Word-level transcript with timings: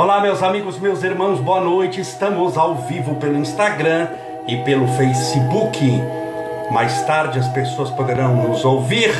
Olá, 0.00 0.18
meus 0.18 0.42
amigos, 0.42 0.78
meus 0.78 1.02
irmãos, 1.02 1.40
boa 1.40 1.60
noite. 1.60 2.00
Estamos 2.00 2.56
ao 2.56 2.74
vivo 2.74 3.16
pelo 3.16 3.36
Instagram 3.36 4.08
e 4.48 4.56
pelo 4.64 4.88
Facebook. 4.88 5.78
Mais 6.70 7.02
tarde 7.02 7.38
as 7.38 7.46
pessoas 7.48 7.90
poderão 7.90 8.34
nos 8.34 8.64
ouvir 8.64 9.12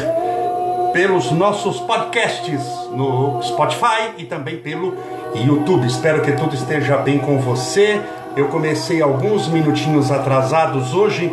pelos 0.95 1.31
nossos 1.33 1.81
podcasts 1.81 2.65
no 2.93 3.43
Spotify 3.43 4.15
e 4.17 4.25
também 4.25 4.57
pelo 4.57 4.97
YouTube. 5.35 5.87
Espero 5.87 6.23
que 6.23 6.33
tudo 6.33 6.55
esteja 6.55 6.97
bem 6.97 7.19
com 7.19 7.39
você. 7.41 8.01
Eu 8.35 8.49
comecei 8.49 9.03
alguns 9.03 9.49
minutinhos 9.49 10.11
atrasados 10.11 10.95
hoje 10.95 11.31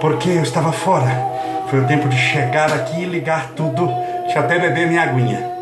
porque 0.00 0.30
eu 0.30 0.42
estava 0.42 0.72
fora. 0.72 1.10
Foi 1.68 1.80
o 1.80 1.86
tempo 1.86 2.08
de 2.08 2.16
chegar 2.16 2.72
aqui 2.72 3.02
e 3.02 3.04
ligar 3.04 3.50
tudo. 3.50 3.86
Deixa 4.22 4.38
eu 4.38 4.42
até 4.42 4.58
beber 4.58 4.88
minha 4.88 5.02
aguinha. 5.02 5.53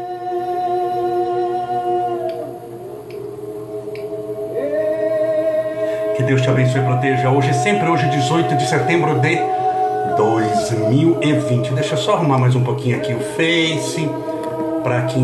Que 6.17 6.23
Deus 6.23 6.43
te 6.43 6.51
abençoe 6.51 6.81
e 6.81 6.85
proteja 6.85 7.31
hoje, 7.31 7.55
sempre 7.55 7.89
hoje, 7.89 8.07
18 8.09 8.57
de 8.57 8.69
setembro 8.69 9.19
de 9.21 9.39
2020. 10.17 11.73
Deixa 11.73 11.95
eu 11.95 11.99
só 11.99 12.15
arrumar 12.15 12.39
mais 12.39 12.55
um 12.55 12.63
pouquinho 12.63 12.97
aqui 12.97 13.15
o 13.15 13.21
Face 13.21 14.09
para 14.83 15.03
que 15.03 15.19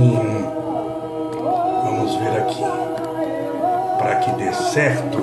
vamos 1.84 2.16
ver 2.16 2.38
aqui 2.38 2.64
para 3.98 4.16
que 4.16 4.30
dê 4.33 4.52
certo 4.52 5.19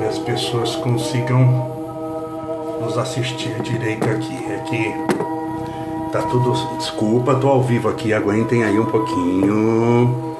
e 0.00 0.04
as 0.04 0.18
pessoas 0.18 0.74
consigam 0.76 1.70
nos 2.80 2.98
assistir 2.98 3.54
direito 3.62 4.08
aqui. 4.08 4.34
É 4.50 4.58
que 4.68 4.92
tá 6.10 6.22
tudo. 6.22 6.52
Desculpa, 6.78 7.36
tô 7.36 7.48
ao 7.48 7.62
vivo 7.62 7.88
aqui. 7.88 8.12
Aguentem 8.12 8.64
aí 8.64 8.78
um 8.78 8.86
pouquinho. 8.86 10.31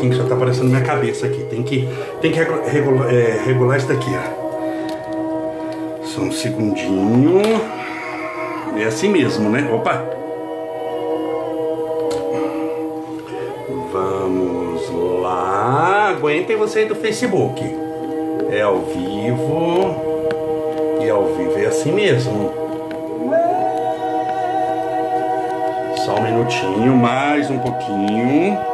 Pouquinho 0.00 0.12
que 0.12 0.18
já 0.18 0.24
tá 0.24 0.34
aparecendo 0.34 0.68
minha 0.68 0.80
cabeça 0.80 1.26
aqui. 1.26 1.44
Tem 1.44 1.62
que, 1.62 1.86
tem 2.20 2.32
que 2.32 2.38
regular, 2.38 3.12
é, 3.12 3.42
regular 3.44 3.76
isso 3.76 3.88
daqui, 3.88 4.10
ó. 4.14 4.40
Só 6.04 6.22
um 6.22 6.32
segundinho. 6.32 7.42
É 8.76 8.84
assim 8.84 9.10
mesmo, 9.10 9.50
né? 9.50 9.68
Opa! 9.70 10.04
Vamos 13.92 14.90
lá. 15.22 16.08
Aguentem 16.16 16.56
você 16.56 16.80
aí 16.80 16.86
do 16.86 16.94
Facebook. 16.94 17.62
É 18.50 18.62
ao 18.62 18.78
vivo. 18.78 19.94
E 21.02 21.10
ao 21.10 21.26
vivo 21.26 21.58
é 21.58 21.66
assim 21.66 21.92
mesmo. 21.92 22.52
Só 26.04 26.14
um 26.14 26.22
minutinho, 26.22 26.96
mais 26.96 27.50
um 27.50 27.58
pouquinho. 27.58 28.69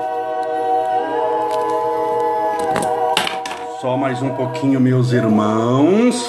Só 3.86 3.96
mais 3.96 4.20
um 4.20 4.30
pouquinho, 4.30 4.80
meus 4.80 5.12
irmãos. 5.12 6.20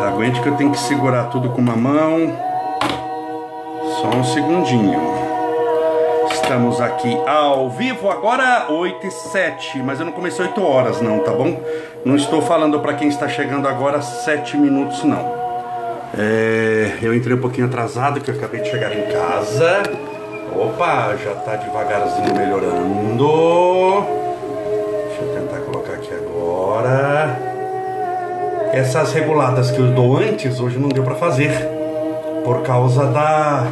Aguente 0.00 0.40
que 0.40 0.48
eu 0.48 0.56
tenho 0.56 0.72
que 0.72 0.78
segurar 0.80 1.26
tudo 1.26 1.50
com 1.50 1.60
uma 1.60 1.76
mão. 1.76 2.36
Só 4.00 4.08
um 4.08 4.24
segundinho. 4.24 5.00
Estamos 6.32 6.80
aqui 6.80 7.16
ao 7.28 7.70
vivo 7.70 8.10
agora 8.10 8.66
8 8.72 9.06
e 9.06 9.10
7, 9.12 9.78
mas 9.84 10.00
eu 10.00 10.06
não 10.06 10.12
comecei 10.12 10.46
8 10.46 10.60
horas 10.60 11.00
não, 11.00 11.20
tá 11.20 11.30
bom? 11.30 11.62
Não 12.04 12.16
estou 12.16 12.42
falando 12.42 12.80
para 12.80 12.94
quem 12.94 13.06
está 13.06 13.28
chegando 13.28 13.68
agora 13.68 14.02
7 14.02 14.56
minutos 14.56 15.04
não. 15.04 15.32
É, 16.18 16.98
eu 17.00 17.14
entrei 17.14 17.36
um 17.36 17.40
pouquinho 17.40 17.68
atrasado 17.68 18.20
que 18.20 18.32
eu 18.32 18.34
acabei 18.34 18.62
de 18.62 18.68
chegar 18.68 18.92
em 18.92 19.12
casa. 19.12 19.84
Opa, 20.56 21.14
já 21.22 21.36
tá 21.36 21.54
devagarzinho 21.54 22.34
melhorando. 22.34 24.20
Essas 28.80 29.12
reguladas 29.12 29.70
que 29.70 29.78
eu 29.78 29.92
dou 29.92 30.16
antes 30.16 30.58
hoje 30.58 30.78
não 30.78 30.88
deu 30.88 31.04
para 31.04 31.14
fazer 31.14 31.50
por 32.42 32.62
causa 32.62 33.04
da 33.08 33.70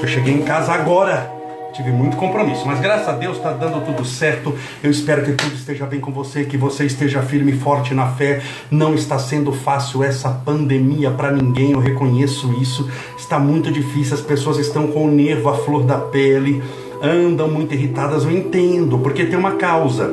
eu 0.00 0.08
cheguei 0.08 0.32
em 0.32 0.40
casa 0.40 0.72
agora 0.72 1.30
tive 1.74 1.90
muito 1.90 2.16
compromisso, 2.16 2.66
mas 2.66 2.80
graças 2.80 3.08
a 3.08 3.12
Deus 3.12 3.36
está 3.36 3.52
dando 3.52 3.84
tudo 3.84 4.06
certo. 4.06 4.54
Eu 4.82 4.90
espero 4.90 5.22
que 5.22 5.32
tudo 5.32 5.54
esteja 5.54 5.84
bem 5.84 6.00
com 6.00 6.10
você, 6.10 6.44
que 6.44 6.56
você 6.56 6.86
esteja 6.86 7.20
firme 7.20 7.52
e 7.52 7.58
forte 7.58 7.92
na 7.92 8.06
fé. 8.06 8.40
Não 8.70 8.94
está 8.94 9.18
sendo 9.18 9.52
fácil 9.52 10.02
essa 10.02 10.30
pandemia 10.30 11.10
para 11.10 11.30
ninguém, 11.30 11.72
eu 11.72 11.78
reconheço 11.78 12.50
isso. 12.54 12.90
Está 13.18 13.38
muito 13.38 13.70
difícil, 13.70 14.14
as 14.14 14.22
pessoas 14.22 14.56
estão 14.58 14.88
com 14.88 15.04
o 15.04 15.10
nervo 15.10 15.50
à 15.50 15.54
flor 15.58 15.84
da 15.84 15.98
pele, 15.98 16.62
andam 17.02 17.48
muito 17.48 17.74
irritadas. 17.74 18.24
Eu 18.24 18.30
entendo, 18.30 18.98
porque 18.98 19.26
tem 19.26 19.38
uma 19.38 19.56
causa. 19.56 20.12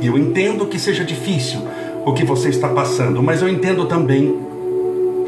E 0.00 0.06
eu 0.06 0.16
entendo 0.16 0.64
que 0.64 0.78
seja 0.78 1.04
difícil 1.04 1.60
o 2.08 2.14
que 2.14 2.24
você 2.24 2.48
está 2.48 2.68
passando, 2.68 3.22
mas 3.22 3.42
eu 3.42 3.48
entendo 3.48 3.84
também 3.84 4.34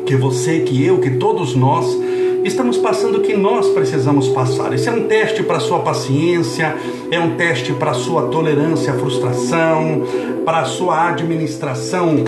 que 0.07 0.17
você, 0.17 0.61
que 0.61 0.83
eu, 0.83 0.99
que 0.99 1.11
todos 1.11 1.55
nós 1.55 1.87
estamos 2.43 2.79
passando 2.79 3.19
o 3.19 3.21
que 3.21 3.37
nós 3.37 3.69
precisamos 3.69 4.29
passar. 4.29 4.73
Esse 4.73 4.89
é 4.89 4.93
um 4.93 5.07
teste 5.07 5.43
para 5.43 5.61
sua 5.61 5.81
paciência, 5.81 6.75
é 7.11 7.21
um 7.21 7.37
teste 7.37 7.75
para 7.75 7.93
sua 7.93 8.29
tolerância 8.29 8.95
à 8.95 8.97
frustração, 8.97 10.05
para 10.45 10.65
sua 10.65 11.09
administração 11.09 12.25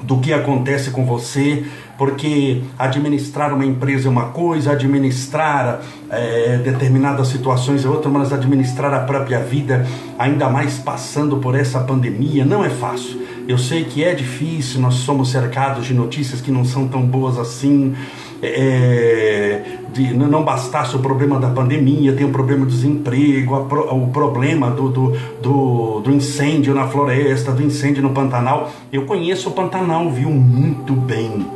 do 0.00 0.18
que 0.18 0.32
acontece 0.32 0.90
com 0.90 1.04
você, 1.04 1.64
porque 1.98 2.62
administrar 2.78 3.52
uma 3.52 3.64
empresa 3.64 4.06
é 4.06 4.10
uma 4.10 4.26
coisa, 4.26 4.72
administrar 4.72 5.80
é, 6.10 6.58
determinadas 6.58 7.28
situações 7.28 7.84
é 7.84 7.88
outra, 7.88 8.10
mas 8.10 8.32
administrar 8.32 8.94
a 8.94 9.00
própria 9.00 9.40
vida, 9.40 9.84
ainda 10.16 10.48
mais 10.48 10.78
passando 10.78 11.38
por 11.38 11.54
essa 11.56 11.80
pandemia, 11.80 12.44
não 12.44 12.64
é 12.64 12.70
fácil. 12.70 13.24
Eu 13.46 13.58
sei 13.58 13.84
que 13.84 14.02
é 14.02 14.14
difícil, 14.14 14.80
nós 14.80 14.94
somos 14.94 15.30
cercados 15.30 15.86
de 15.86 15.94
notícias 15.94 16.40
que 16.40 16.50
não 16.50 16.64
são 16.64 16.88
tão 16.88 17.02
boas 17.02 17.38
assim 17.38 17.94
é, 18.42 19.62
de, 19.92 20.14
não 20.14 20.42
bastasse 20.42 20.94
o 20.96 20.98
problema 20.98 21.38
da 21.38 21.48
pandemia, 21.48 22.12
tem 22.12 22.26
o 22.26 22.30
problema 22.30 22.64
do 22.64 22.70
desemprego, 22.70 23.54
o 23.54 24.08
problema 24.08 24.70
do, 24.70 24.88
do, 24.88 25.16
do, 25.42 26.00
do, 26.00 26.10
incêndio 26.10 26.74
na 26.74 26.86
floresta, 26.86 27.52
do 27.52 27.62
incêndio 27.62 28.02
no 28.02 28.10
Pantanal. 28.10 28.70
Eu 28.92 29.06
conheço 29.06 29.48
o 29.48 29.52
Pantanal, 29.52 30.10
viu, 30.10 30.30
muito 30.30 30.92
bem. 30.92 31.46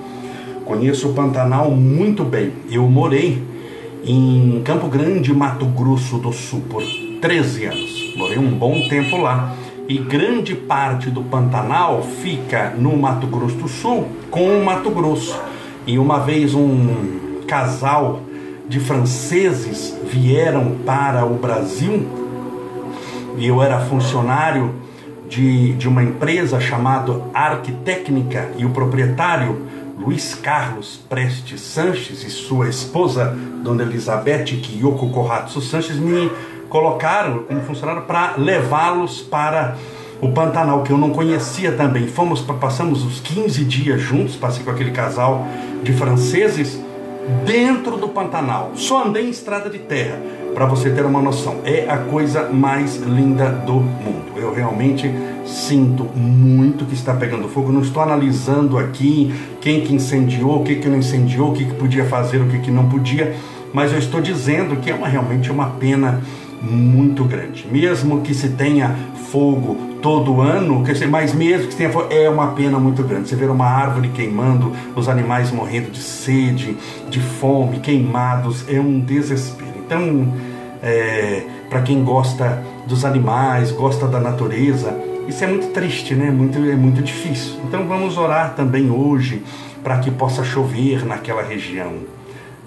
Conheço 0.65 1.09
o 1.09 1.15
Pantanal 1.15 1.70
muito 1.70 2.25
bem. 2.25 2.53
Eu 2.70 2.88
morei 2.88 3.43
em 4.05 4.60
Campo 4.65 4.88
Grande, 4.88 5.32
Mato 5.32 5.66
Grosso 5.66 6.19
do 6.19 6.32
Sul, 6.32 6.62
por 6.69 6.82
13 7.20 7.65
anos. 7.65 8.15
Morei 8.16 8.38
um 8.38 8.50
bom 8.50 8.88
tempo 8.88 9.16
lá. 9.16 9.55
E 9.88 9.97
grande 9.97 10.54
parte 10.54 11.09
do 11.09 11.22
Pantanal 11.22 12.03
fica 12.03 12.75
no 12.76 12.94
Mato 12.94 13.26
Grosso 13.26 13.56
do 13.56 13.69
Sul 13.69 14.06
com 14.31 14.47
o 14.59 14.62
Mato 14.62 14.91
Grosso. 14.91 15.41
E 15.87 15.99
uma 15.99 16.19
vez 16.19 16.54
um 16.54 17.41
casal 17.47 18.21
de 18.69 18.78
franceses 18.81 19.99
vieram 20.04 20.76
para 20.84 21.25
o 21.25 21.38
Brasil 21.38 22.06
e 23.38 23.47
eu 23.47 23.62
era 23.62 23.81
funcionário 23.81 24.75
de, 25.26 25.72
de 25.72 25.88
uma 25.88 26.03
empresa 26.03 26.60
chamada 26.60 27.22
Arquitécnica 27.32 28.50
e 28.59 28.66
o 28.66 28.70
proprietário 28.70 29.62
Luiz 29.99 30.34
Carlos 30.34 31.00
Prestes 31.09 31.62
Sanches 31.62 32.22
e 32.25 32.28
sua 32.28 32.69
esposa 32.69 33.34
Dona 33.65 33.84
Elizabeth 33.84 34.44
Kiyoko 34.44 35.09
Kohatsu 35.09 35.62
Sanches 35.62 35.97
me 35.97 36.31
colocaram 36.69 37.45
como 37.45 37.61
funcionário 37.62 38.03
para 38.03 38.34
levá-los 38.37 39.23
para 39.23 39.77
o 40.21 40.33
Pantanal, 40.33 40.83
que 40.83 40.91
eu 40.91 40.99
não 40.99 41.11
conhecia 41.11 41.73
também. 41.73 42.06
Fomos, 42.06 42.41
passamos 42.41 43.05
os 43.05 43.20
15 43.20 43.65
dias 43.65 44.00
juntos, 44.00 44.37
passei 44.37 44.65
com 44.65 44.70
aquele 44.70 44.91
casal 44.91 45.47
de 45.82 45.93
franceses 45.93 46.81
dentro 47.44 47.97
do 47.97 48.09
Pantanal. 48.09 48.73
Só 48.75 49.05
andei 49.05 49.26
em 49.26 49.31
estrada 49.31 49.70
de 49.70 49.79
terra, 49.79 50.20
para 50.55 50.67
você 50.67 50.91
ter 50.91 51.05
uma 51.05 51.23
noção. 51.23 51.56
É 51.65 51.88
a 51.88 51.99
coisa 51.99 52.49
mais 52.50 52.97
linda 52.97 53.49
do 53.49 53.75
mundo. 53.75 54.32
Eu 54.37 54.53
realmente 54.53 55.09
sinto 55.47 56.05
muito 56.17 56.85
que 56.85 56.94
está 56.94 57.15
pegando 57.15 57.49
fogo. 57.49 57.70
Não 57.70 57.81
estou 57.81 58.03
analisando 58.03 58.76
aqui 58.76 59.32
quem 59.61 59.82
que 59.82 59.94
incendiou, 59.94 60.61
o 60.61 60.65
que 60.65 60.76
que 60.76 60.88
não 60.88 60.99
incendiou, 60.99 61.50
o 61.50 61.53
que 61.53 61.65
que 61.65 61.75
podia 61.75 62.05
fazer, 62.05 62.38
o 62.38 62.47
que 62.47 62.59
que 62.59 62.70
não 62.70 62.88
podia, 62.88 63.37
mas 63.73 63.93
eu 63.93 63.99
estou 63.99 64.20
dizendo 64.20 64.76
que 64.76 64.91
é 64.91 64.94
uma, 64.94 65.06
realmente 65.06 65.50
uma 65.50 65.70
pena 65.70 66.23
muito 66.62 67.25
grande. 67.25 67.66
Mesmo 67.70 68.20
que 68.20 68.34
se 68.34 68.50
tenha 68.50 68.94
fogo 69.31 69.76
todo 70.00 70.40
ano, 70.40 70.82
mas 71.10 71.34
mesmo 71.34 71.69
que 71.69 71.76
tenha 71.76 71.90
fogo, 71.90 72.06
é 72.10 72.28
uma 72.28 72.49
pena 72.49 72.78
muito 72.78 73.02
grande. 73.02 73.28
Você 73.28 73.37
ver 73.37 73.50
uma 73.50 73.66
árvore 73.66 74.08
queimando, 74.08 74.72
os 74.94 75.08
animais 75.08 75.50
morrendo 75.50 75.90
de 75.90 75.99
sede, 75.99 76.76
de 77.08 77.20
fome, 77.20 77.81
queimados, 77.81 78.64
é 78.69 78.81
um 78.81 79.00
desespero. 79.00 79.78
Então, 79.84 80.32
é, 80.82 81.44
para 81.69 81.82
quem 81.82 82.02
gosta 82.02 82.62
dos 82.87 83.05
animais, 83.05 83.70
gosta 83.70 84.06
da 84.06 84.20
natureza, 84.20 84.96
isso 85.26 85.44
é 85.44 85.46
muito 85.46 85.69
triste, 85.69 86.14
né? 86.14 86.31
Muito, 86.31 86.58
é 86.58 86.75
muito 86.75 87.02
difícil. 87.02 87.56
Então 87.66 87.87
vamos 87.87 88.16
orar 88.16 88.55
também 88.55 88.90
hoje 88.90 89.43
para 89.82 89.99
que 89.99 90.10
possa 90.10 90.43
chover 90.43 91.05
naquela 91.05 91.43
região 91.43 92.19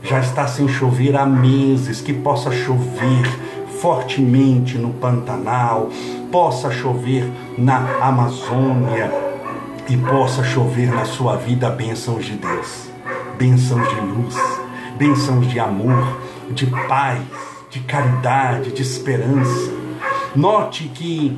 já 0.03 0.19
está 0.19 0.47
sem 0.47 0.67
chover 0.67 1.15
há 1.15 1.25
meses, 1.25 2.01
que 2.01 2.13
possa 2.13 2.51
chover 2.51 3.39
fortemente 3.81 4.77
no 4.77 4.91
Pantanal, 4.93 5.89
possa 6.31 6.69
chover 6.69 7.27
na 7.57 7.77
Amazônia 7.99 9.11
e 9.89 9.97
possa 9.97 10.43
chover 10.43 10.93
na 10.93 11.03
sua 11.03 11.35
vida 11.35 11.67
bênçãos 11.71 12.23
de 12.23 12.33
Deus, 12.33 12.91
bênçãos 13.39 13.89
de 13.89 13.95
luz, 14.01 14.35
bênçãos 14.97 15.47
de 15.47 15.59
amor, 15.59 16.19
de 16.51 16.67
paz, 16.67 17.23
de 17.71 17.79
caridade, 17.79 18.71
de 18.71 18.83
esperança. 18.83 19.71
Note 20.35 20.83
que 20.89 21.35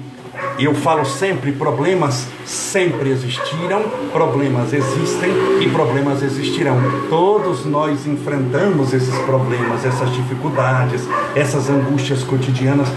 eu 0.59 0.74
falo 0.74 1.06
sempre: 1.06 1.51
problemas 1.51 2.27
sempre 2.45 3.09
existiram, 3.09 3.83
problemas 4.12 4.74
existem 4.74 5.30
e 5.62 5.69
problemas 5.69 6.21
existirão. 6.21 6.77
Todos 7.09 7.65
nós 7.65 8.06
enfrentamos 8.06 8.94
esses 8.94 9.18
problemas, 9.19 9.85
essas 9.85 10.12
dificuldades, 10.13 11.01
essas 11.35 11.69
angústias 11.69 12.24
cotidianas. 12.24 12.88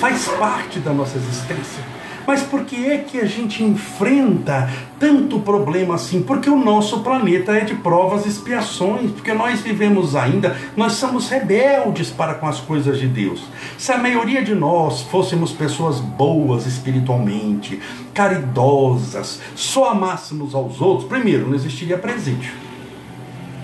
Faz 0.00 0.28
parte 0.28 0.80
da 0.80 0.92
nossa 0.92 1.16
existência. 1.16 1.82
Mas 2.26 2.42
por 2.42 2.64
que 2.64 2.86
é 2.86 2.98
que 2.98 3.20
a 3.20 3.26
gente 3.26 3.62
enfrenta 3.62 4.70
tanto 4.98 5.40
problema 5.40 5.94
assim? 5.94 6.22
Porque 6.22 6.48
o 6.48 6.56
nosso 6.56 7.00
planeta 7.00 7.52
é 7.52 7.60
de 7.60 7.74
provas 7.74 8.24
e 8.24 8.28
expiações, 8.28 9.10
porque 9.10 9.32
nós 9.32 9.60
vivemos 9.60 10.16
ainda, 10.16 10.56
nós 10.76 10.92
somos 10.92 11.28
rebeldes 11.28 12.10
para 12.10 12.34
com 12.34 12.46
as 12.46 12.60
coisas 12.60 12.98
de 12.98 13.06
Deus. 13.06 13.44
Se 13.76 13.92
a 13.92 13.98
maioria 13.98 14.42
de 14.42 14.54
nós 14.54 15.02
fôssemos 15.02 15.52
pessoas 15.52 16.00
boas 16.00 16.66
espiritualmente, 16.66 17.80
caridosas, 18.14 19.40
só 19.54 19.90
amássemos 19.90 20.54
aos 20.54 20.80
outros, 20.80 21.08
primeiro, 21.08 21.48
não 21.48 21.54
existiria 21.54 21.98
presídio. 21.98 22.52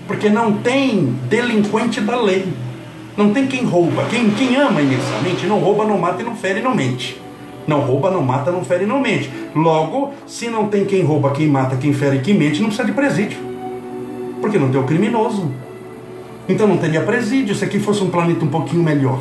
Porque 0.07 0.29
não 0.29 0.53
tem 0.53 1.15
delinquente 1.29 2.01
da 2.01 2.19
lei. 2.19 2.51
Não 3.15 3.33
tem 3.33 3.47
quem 3.47 3.65
rouba. 3.65 4.05
Quem, 4.09 4.29
quem 4.31 4.55
ama 4.55 4.81
imensamente 4.81 5.45
não 5.45 5.59
rouba, 5.59 5.85
não 5.85 5.97
mata 5.97 6.21
e 6.21 6.25
não 6.25 6.35
fere 6.35 6.59
e 6.59 6.63
não 6.63 6.73
mente. 6.73 7.20
Não 7.67 7.81
rouba, 7.81 8.09
não 8.09 8.23
mata, 8.23 8.51
não 8.51 8.63
fere, 8.63 8.85
não 8.85 8.99
mente. 8.99 9.31
Logo, 9.55 10.13
se 10.25 10.47
não 10.49 10.67
tem 10.67 10.85
quem 10.85 11.03
rouba, 11.03 11.31
quem 11.31 11.47
mata, 11.47 11.75
quem 11.75 11.93
fere, 11.93 12.19
quem 12.19 12.33
mente, 12.33 12.59
não 12.59 12.67
precisa 12.67 12.87
de 12.87 12.93
presídio. 12.93 13.37
Porque 14.39 14.57
não 14.57 14.69
tem 14.69 14.79
o 14.79 14.83
criminoso. 14.83 15.51
Então 16.49 16.67
não 16.67 16.77
teria 16.77 17.01
presídio 17.01 17.55
se 17.55 17.63
aqui 17.63 17.79
fosse 17.79 18.03
um 18.03 18.09
planeta 18.09 18.43
um 18.43 18.47
pouquinho 18.47 18.83
melhor. 18.83 19.19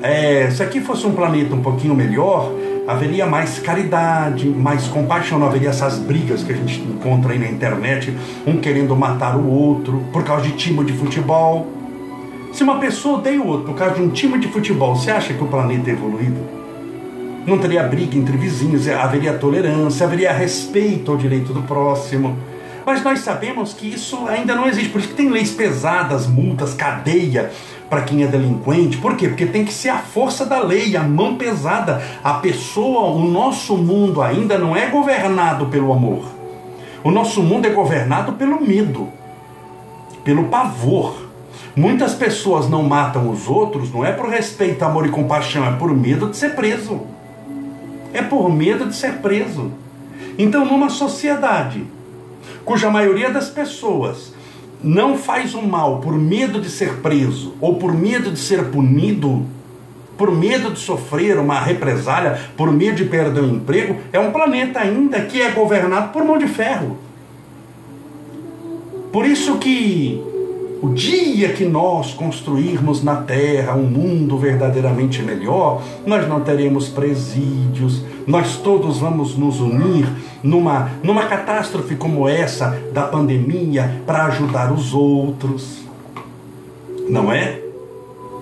É, 0.00 0.48
se 0.50 0.62
aqui 0.62 0.80
fosse 0.80 1.06
um 1.06 1.12
planeta 1.12 1.54
um 1.54 1.60
pouquinho 1.60 1.94
melhor, 1.94 2.52
haveria 2.86 3.26
mais 3.26 3.58
caridade, 3.58 4.48
mais 4.48 4.86
compaixão, 4.86 5.38
não 5.38 5.48
haveria 5.48 5.70
essas 5.70 5.98
brigas 5.98 6.42
que 6.42 6.52
a 6.52 6.54
gente 6.54 6.80
encontra 6.80 7.32
aí 7.32 7.38
na 7.38 7.48
internet, 7.48 8.16
um 8.46 8.58
querendo 8.58 8.96
matar 8.96 9.36
o 9.36 9.46
outro 9.46 10.04
por 10.12 10.22
causa 10.24 10.44
de 10.44 10.52
time 10.52 10.84
de 10.84 10.92
futebol. 10.92 11.66
Se 12.52 12.62
uma 12.62 12.78
pessoa 12.78 13.18
odeia 13.18 13.42
o 13.42 13.46
outro 13.46 13.66
por 13.72 13.74
causa 13.74 13.96
de 13.96 14.02
um 14.02 14.08
time 14.08 14.38
de 14.38 14.48
futebol, 14.48 14.96
você 14.96 15.10
acha 15.10 15.34
que 15.34 15.42
o 15.42 15.46
planeta 15.46 15.90
é 15.90 15.92
evoluído? 15.92 16.40
Não 17.48 17.58
teria 17.58 17.82
briga 17.82 18.16
entre 18.16 18.36
vizinhos, 18.36 18.86
haveria 18.88 19.32
tolerância, 19.32 20.06
haveria 20.06 20.32
respeito 20.32 21.10
ao 21.10 21.16
direito 21.16 21.52
do 21.52 21.62
próximo. 21.62 22.36
Mas 22.84 23.02
nós 23.02 23.20
sabemos 23.20 23.72
que 23.72 23.86
isso 23.86 24.26
ainda 24.28 24.54
não 24.54 24.66
existe, 24.66 24.90
por 24.90 24.98
isso 24.98 25.08
que 25.08 25.14
tem 25.14 25.28
leis 25.28 25.50
pesadas, 25.50 26.26
multas, 26.26 26.74
cadeia 26.74 27.50
para 27.88 28.02
quem 28.02 28.22
é 28.22 28.26
delinquente. 28.26 28.98
Por 28.98 29.16
quê? 29.16 29.28
Porque 29.28 29.46
tem 29.46 29.64
que 29.64 29.72
ser 29.72 29.88
a 29.88 29.98
força 29.98 30.44
da 30.44 30.60
lei, 30.60 30.96
a 30.96 31.02
mão 31.02 31.36
pesada. 31.36 32.02
A 32.22 32.34
pessoa, 32.34 33.10
o 33.10 33.26
nosso 33.26 33.76
mundo 33.76 34.22
ainda 34.22 34.58
não 34.58 34.76
é 34.76 34.86
governado 34.86 35.66
pelo 35.66 35.92
amor. 35.92 36.24
O 37.02 37.10
nosso 37.10 37.42
mundo 37.42 37.66
é 37.66 37.70
governado 37.70 38.32
pelo 38.34 38.60
medo, 38.60 39.08
pelo 40.22 40.44
pavor. 40.44 41.28
Muitas 41.76 42.14
pessoas 42.14 42.68
não 42.68 42.82
matam 42.82 43.30
os 43.30 43.48
outros, 43.48 43.92
não 43.92 44.04
é 44.04 44.12
por 44.12 44.28
respeito, 44.28 44.84
amor 44.84 45.06
e 45.06 45.10
compaixão, 45.10 45.66
é 45.66 45.72
por 45.72 45.94
medo 45.94 46.28
de 46.28 46.36
ser 46.36 46.54
preso 46.54 47.17
é 48.18 48.22
por 48.22 48.52
medo 48.52 48.86
de 48.86 48.94
ser 48.94 49.14
preso. 49.14 49.72
Então, 50.36 50.64
numa 50.64 50.90
sociedade 50.90 51.84
cuja 52.64 52.90
maioria 52.90 53.30
das 53.30 53.48
pessoas 53.48 54.34
não 54.82 55.16
faz 55.16 55.54
o 55.54 55.62
mal 55.62 56.00
por 56.00 56.12
medo 56.12 56.60
de 56.60 56.68
ser 56.68 56.96
preso 56.96 57.54
ou 57.60 57.76
por 57.76 57.94
medo 57.94 58.30
de 58.30 58.38
ser 58.38 58.66
punido, 58.66 59.46
por 60.16 60.30
medo 60.30 60.70
de 60.72 60.78
sofrer 60.78 61.38
uma 61.38 61.60
represália, 61.60 62.38
por 62.56 62.72
medo 62.72 62.96
de 62.96 63.04
perder 63.04 63.42
o 63.42 63.48
emprego, 63.48 63.96
é 64.12 64.18
um 64.18 64.30
planeta 64.30 64.80
ainda 64.80 65.20
que 65.22 65.40
é 65.40 65.50
governado 65.50 66.12
por 66.12 66.24
mão 66.24 66.38
de 66.38 66.46
ferro. 66.46 66.98
Por 69.12 69.24
isso 69.26 69.56
que 69.58 70.22
o 70.80 70.90
dia 70.90 71.52
que 71.52 71.64
nós 71.64 72.12
construirmos 72.12 73.02
na 73.02 73.16
terra 73.16 73.74
um 73.74 73.82
mundo 73.82 74.38
verdadeiramente 74.38 75.22
melhor, 75.22 75.82
nós 76.06 76.28
não 76.28 76.40
teremos 76.40 76.88
presídios, 76.88 78.02
nós 78.26 78.56
todos 78.56 78.98
vamos 78.98 79.36
nos 79.36 79.60
unir 79.60 80.06
numa, 80.42 80.90
numa 81.02 81.24
catástrofe 81.24 81.96
como 81.96 82.28
essa 82.28 82.80
da 82.92 83.02
pandemia 83.02 84.02
para 84.06 84.26
ajudar 84.26 84.72
os 84.72 84.94
outros. 84.94 85.78
Não 87.08 87.32
é? 87.32 87.60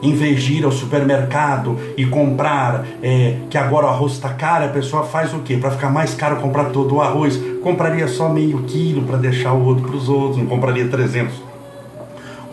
Em 0.02 0.12
vez 0.12 0.42
de 0.42 0.58
ir 0.58 0.64
ao 0.64 0.72
supermercado 0.72 1.78
e 1.96 2.04
comprar, 2.04 2.84
é, 3.02 3.38
que 3.48 3.56
agora 3.56 3.86
o 3.86 3.88
arroz 3.88 4.12
está 4.12 4.28
caro, 4.28 4.66
a 4.66 4.68
pessoa 4.68 5.04
faz 5.04 5.32
o 5.32 5.38
quê? 5.38 5.56
Para 5.56 5.70
ficar 5.70 5.88
mais 5.88 6.14
caro 6.14 6.36
comprar 6.36 6.66
todo 6.66 6.96
o 6.96 7.00
arroz, 7.00 7.40
compraria 7.62 8.06
só 8.06 8.28
meio 8.28 8.62
quilo 8.64 9.02
para 9.04 9.16
deixar 9.16 9.54
o 9.54 9.64
outro 9.64 9.88
para 9.88 9.96
os 9.96 10.08
outros, 10.08 10.36
não 10.36 10.46
compraria 10.46 10.86
300 10.86 11.45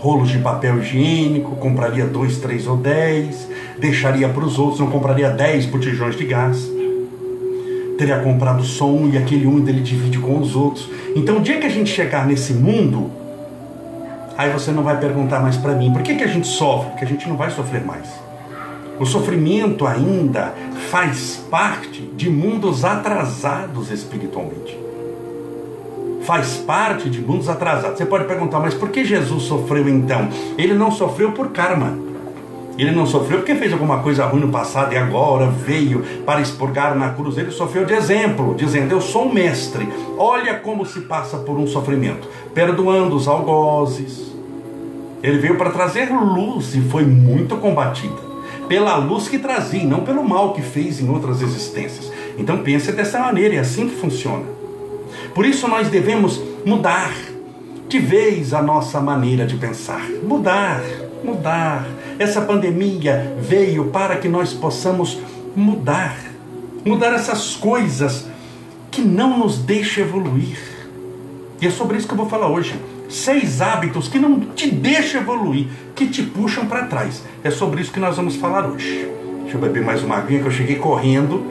rolos 0.04 0.32
de 0.32 0.40
papel 0.40 0.80
higiênico, 0.80 1.56
compraria 1.56 2.06
dois, 2.06 2.38
três 2.38 2.68
ou 2.68 2.76
dez, 2.76 3.48
deixaria 3.80 4.28
para 4.28 4.44
os 4.44 4.60
outros, 4.60 4.82
não 4.82 4.88
compraria 4.88 5.30
dez 5.30 5.66
botijões 5.66 6.18
de 6.18 6.26
gás. 6.26 6.70
Teria 7.98 8.20
comprado 8.20 8.64
só 8.64 8.86
um 8.86 9.10
e 9.10 9.18
aquele 9.18 9.48
um 9.48 9.66
ele 9.66 9.80
divide 9.80 10.20
com 10.20 10.40
os 10.40 10.58
outros. 10.58 10.90
Então, 11.16 11.38
o 11.38 11.40
dia 11.40 11.58
que 11.58 11.66
a 11.66 11.70
gente 11.70 11.90
chegar 11.90 12.28
nesse 12.28 12.52
mundo, 12.52 13.10
aí 14.38 14.52
você 14.52 14.72
não 14.72 14.84
vai 14.84 15.00
perguntar 15.00 15.40
mais 15.40 15.56
para 15.56 15.72
mim, 15.72 15.94
por 15.94 16.02
que, 16.02 16.16
que 16.16 16.24
a 16.26 16.28
gente 16.28 16.48
sofre? 16.48 16.90
Porque 16.90 17.06
a 17.06 17.08
gente 17.08 17.30
não 17.30 17.38
vai 17.38 17.50
sofrer 17.50 17.86
mais. 17.86 18.10
O 19.00 19.06
sofrimento 19.06 19.88
ainda 19.88 20.54
faz 20.92 21.46
parte 21.50 22.02
de 22.14 22.30
mundos 22.30 22.84
atrasados 22.84 23.90
espiritualmente 23.90 24.83
faz 26.24 26.58
parte 26.58 27.10
de 27.10 27.22
mundos 27.22 27.50
atrasados. 27.50 27.98
Você 27.98 28.06
pode 28.06 28.26
perguntar, 28.26 28.60
mas 28.60 28.74
por 28.74 28.90
que 28.90 29.06
Jesus 29.06 29.44
sofreu 29.44 29.88
então? 29.88 30.30
Ele 30.58 30.74
não 30.74 30.92
sofreu 30.92 31.32
por 31.32 31.50
karma. 31.50 31.98
Ele 32.78 32.92
não 32.92 33.06
sofreu 33.06 33.40
porque 33.40 33.54
fez 33.54 33.72
alguma 33.72 34.00
coisa 34.00 34.26
ruim 34.26 34.42
no 34.42 34.50
passado 34.50 34.94
e 34.94 34.98
agora 34.98 35.48
veio 35.48 36.04
para 36.26 36.42
expurgar 36.42 36.96
na 36.96 37.12
cruz. 37.12 37.38
Ele 37.38 37.52
sofreu 37.52 37.86
de 37.86 37.94
exemplo, 37.94 38.56
dizendo: 38.56 38.92
Eu 38.92 39.02
sou 39.02 39.28
um 39.28 39.34
mestre. 39.34 39.88
Olha 40.18 40.56
como 40.56 40.86
se 40.86 41.02
passa 41.02 41.38
por 41.38 41.58
um 41.60 41.68
sofrimento, 41.68 42.28
perdoando 42.54 43.16
os 43.16 43.28
algozes. 43.28 44.34
Ele 45.22 45.38
veio 45.38 45.56
para 45.56 45.70
trazer 45.70 46.10
luz 46.10 46.74
e 46.76 46.82
foi 46.82 47.06
muito 47.06 47.58
combatida 47.58 48.34
pela 48.68 48.96
luz 48.96 49.28
que 49.28 49.38
trazia, 49.38 49.84
não 49.84 50.02
pelo 50.02 50.24
mal 50.24 50.54
que 50.54 50.62
fez 50.62 51.00
em 51.00 51.10
outras 51.10 51.42
existências. 51.42 52.12
Então 52.38 52.64
pense 52.64 52.92
dessa 52.92 53.20
maneira, 53.20 53.56
é 53.56 53.60
assim 53.60 53.88
que 53.88 53.96
funciona. 53.96 54.63
Por 55.34 55.46
isso 55.46 55.68
nós 55.68 55.90
devemos 55.90 56.40
mudar 56.64 57.12
de 57.90 57.98
vez 58.00 58.54
a 58.54 58.62
nossa 58.62 59.00
maneira 59.02 59.46
de 59.46 59.56
pensar. 59.56 60.08
Mudar, 60.24 60.82
mudar. 61.24 61.88
Essa 62.20 62.42
pandemia 62.42 63.36
veio 63.40 63.86
para 63.86 64.18
que 64.18 64.30
nós 64.30 64.54
possamos 64.54 65.20
mudar. 65.56 66.18
Mudar 66.86 67.14
essas 67.14 67.56
coisas 67.56 68.28
que 68.92 69.02
não 69.02 69.40
nos 69.40 69.58
deixam 69.58 70.04
evoluir. 70.04 70.58
E 71.60 71.66
é 71.66 71.72
sobre 71.72 71.98
isso 71.98 72.08
que 72.08 72.14
eu 72.14 72.18
vou 72.18 72.30
falar 72.30 72.50
hoje. 72.50 72.76
Seis 73.10 73.60
hábitos 73.60 74.08
que 74.08 74.20
não 74.20 74.40
te 74.40 74.70
deixam 74.70 75.22
evoluir, 75.22 75.68
que 75.96 76.08
te 76.08 76.22
puxam 76.22 76.68
para 76.68 76.86
trás. 76.86 77.24
É 77.44 77.50
sobre 77.50 77.82
isso 77.82 77.92
que 77.92 78.00
nós 78.00 78.18
vamos 78.18 78.36
falar 78.36 78.68
hoje. 78.68 79.10
Deixa 79.44 79.58
eu 79.58 79.62
beber 79.62 79.84
mais 79.84 80.04
uma 80.04 80.18
aguinha 80.18 80.42
que 80.42 80.48
eu 80.48 80.52
cheguei 80.52 80.76
correndo, 80.76 81.46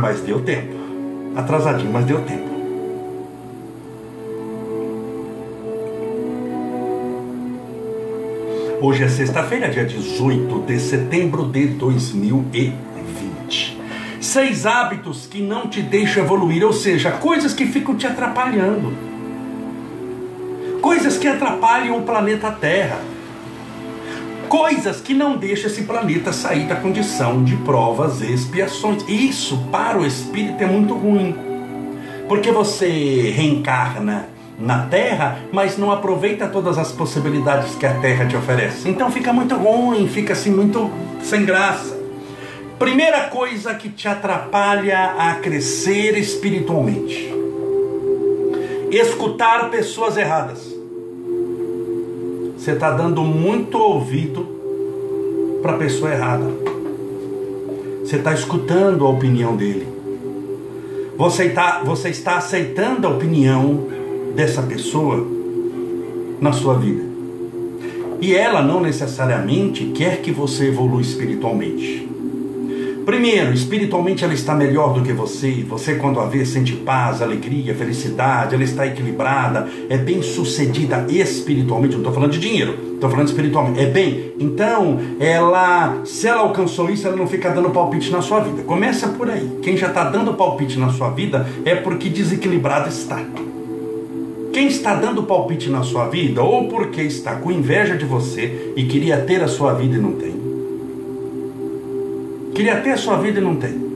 mas 0.00 0.20
deu 0.20 0.40
tempo 0.40 0.81
atrasadinho, 1.34 1.92
mas 1.92 2.04
deu 2.04 2.20
tempo. 2.22 2.52
Hoje 8.80 9.04
é 9.04 9.08
sexta-feira, 9.08 9.70
dia 9.70 9.84
18 9.84 10.64
de 10.66 10.80
setembro 10.80 11.44
de 11.44 11.68
2020. 11.68 13.78
Seis 14.20 14.66
hábitos 14.66 15.26
que 15.26 15.40
não 15.40 15.68
te 15.68 15.80
deixam 15.80 16.24
evoluir, 16.24 16.64
ou 16.64 16.72
seja, 16.72 17.12
coisas 17.12 17.54
que 17.54 17.64
ficam 17.64 17.96
te 17.96 18.08
atrapalhando. 18.08 18.92
Coisas 20.80 21.16
que 21.16 21.28
atrapalham 21.28 21.96
o 21.96 22.02
planeta 22.02 22.50
Terra. 22.50 23.11
Coisas 24.52 25.00
que 25.00 25.14
não 25.14 25.38
deixam 25.38 25.70
esse 25.70 25.84
planeta 25.84 26.30
sair 26.30 26.66
da 26.66 26.76
condição 26.76 27.42
de 27.42 27.56
provas 27.56 28.20
e 28.20 28.30
expiações. 28.30 29.02
Isso 29.08 29.56
para 29.72 29.98
o 29.98 30.04
espírito 30.04 30.62
é 30.62 30.66
muito 30.66 30.92
ruim. 30.92 31.34
Porque 32.28 32.52
você 32.52 33.32
reencarna 33.34 34.28
na 34.58 34.84
Terra, 34.88 35.38
mas 35.50 35.78
não 35.78 35.90
aproveita 35.90 36.48
todas 36.48 36.76
as 36.76 36.92
possibilidades 36.92 37.76
que 37.76 37.86
a 37.86 37.94
Terra 37.94 38.26
te 38.26 38.36
oferece. 38.36 38.86
Então 38.90 39.10
fica 39.10 39.32
muito 39.32 39.54
ruim, 39.54 40.06
fica 40.06 40.34
assim 40.34 40.50
muito 40.50 40.90
sem 41.22 41.46
graça. 41.46 41.98
Primeira 42.78 43.28
coisa 43.28 43.72
que 43.72 43.88
te 43.88 44.06
atrapalha 44.06 45.14
a 45.16 45.34
crescer 45.36 46.18
espiritualmente: 46.18 47.32
escutar 48.90 49.70
pessoas 49.70 50.18
erradas. 50.18 50.71
Você 52.62 52.70
está 52.70 52.92
dando 52.92 53.22
muito 53.22 53.76
ouvido 53.76 54.46
para 55.60 55.72
a 55.72 55.78
pessoa 55.78 56.12
errada. 56.12 56.48
Você 58.04 58.18
está 58.18 58.32
escutando 58.32 59.04
a 59.04 59.08
opinião 59.08 59.56
dele. 59.56 59.84
Você 61.16 61.46
está, 61.46 61.82
você 61.82 62.10
está 62.10 62.36
aceitando 62.36 63.08
a 63.08 63.10
opinião 63.10 63.88
dessa 64.36 64.62
pessoa 64.62 65.26
na 66.40 66.52
sua 66.52 66.74
vida. 66.74 67.02
E 68.20 68.32
ela 68.32 68.62
não 68.62 68.80
necessariamente 68.80 69.86
quer 69.86 70.22
que 70.22 70.30
você 70.30 70.68
evolua 70.68 71.00
espiritualmente. 71.00 72.08
Primeiro, 73.04 73.52
espiritualmente 73.52 74.24
ela 74.24 74.32
está 74.32 74.54
melhor 74.54 74.94
do 74.94 75.02
que 75.02 75.12
você. 75.12 75.64
Você, 75.68 75.96
quando 75.96 76.20
a 76.20 76.26
vê, 76.26 76.44
sente 76.46 76.74
paz, 76.74 77.20
alegria, 77.20 77.74
felicidade, 77.74 78.54
ela 78.54 78.62
está 78.62 78.86
equilibrada, 78.86 79.68
é 79.88 79.96
bem 79.96 80.22
sucedida 80.22 81.04
espiritualmente. 81.08 81.94
Não 81.94 82.00
estou 82.00 82.12
falando 82.12 82.30
de 82.30 82.38
dinheiro, 82.38 82.78
estou 82.94 83.10
falando 83.10 83.26
espiritualmente. 83.26 83.80
É 83.80 83.86
bem. 83.86 84.32
Então, 84.38 85.00
ela, 85.18 86.02
se 86.04 86.28
ela 86.28 86.42
alcançou 86.42 86.90
isso, 86.90 87.06
ela 87.06 87.16
não 87.16 87.26
fica 87.26 87.50
dando 87.50 87.70
palpite 87.70 88.10
na 88.12 88.22
sua 88.22 88.38
vida. 88.40 88.62
Começa 88.62 89.08
por 89.08 89.28
aí. 89.28 89.50
Quem 89.62 89.76
já 89.76 89.88
está 89.88 90.04
dando 90.04 90.34
palpite 90.34 90.78
na 90.78 90.90
sua 90.90 91.10
vida 91.10 91.48
é 91.64 91.74
porque 91.74 92.08
desequilibrado 92.08 92.88
está. 92.88 93.20
Quem 94.52 94.68
está 94.68 94.94
dando 94.94 95.24
palpite 95.24 95.68
na 95.70 95.82
sua 95.82 96.08
vida, 96.08 96.42
ou 96.42 96.68
porque 96.68 97.00
está 97.00 97.36
com 97.36 97.50
inveja 97.50 97.96
de 97.96 98.04
você 98.04 98.72
e 98.76 98.84
queria 98.84 99.16
ter 99.16 99.42
a 99.42 99.48
sua 99.48 99.72
vida 99.72 99.96
e 99.96 99.98
não 99.98 100.12
tem 100.12 100.41
Queria 102.54 102.80
ter 102.80 102.90
a 102.90 102.96
sua 102.96 103.16
vida 103.16 103.40
e 103.40 103.42
não 103.42 103.56
tem. 103.56 103.92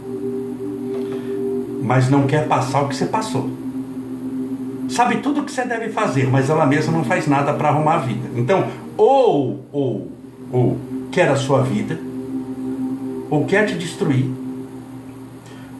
Mas 1.83 2.09
não 2.09 2.27
quer 2.27 2.49
passar 2.49 2.83
o 2.83 2.89
que 2.89 2.97
você 2.97 3.07
passou. 3.07 3.51
Sabe 4.89 5.17
tudo 5.19 5.41
o 5.41 5.45
que 5.45 5.53
você 5.53 5.65
deve 5.65 5.91
fazer, 5.91 6.29
mas 6.29 6.49
ela 6.49 6.65
mesma 6.65 6.93
não 6.93 7.05
faz 7.05 7.27
nada 7.27 7.53
para 7.53 7.69
arrumar 7.69 7.95
a 7.95 7.99
vida. 7.99 8.29
Então, 8.35 8.67
ou, 8.97 9.65
ou, 9.73 10.11
ou 10.53 10.79
quer 11.11 11.29
a 11.29 11.37
sua 11.37 11.63
vida, 11.63 11.99
ou 13.29 13.45
quer 13.45 13.67
te 13.67 13.75
destruir, 13.75 14.31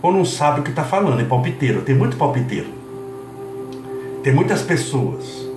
ou 0.03 0.13
não 0.13 0.25
sabe 0.25 0.61
o 0.61 0.63
que 0.63 0.71
está 0.71 0.85
falando, 0.85 1.21
é 1.21 1.25
palpiteiro. 1.25 1.83
Tem 1.83 1.95
muito 1.95 2.17
palpiteiro. 2.17 2.69
Tem 4.23 4.35
muitas 4.35 4.63
pessoas 4.63 5.49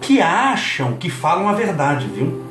que 0.00 0.20
acham 0.20 0.92
que 0.94 1.10
falam 1.10 1.48
a 1.48 1.52
verdade, 1.52 2.06
viu? 2.14 2.47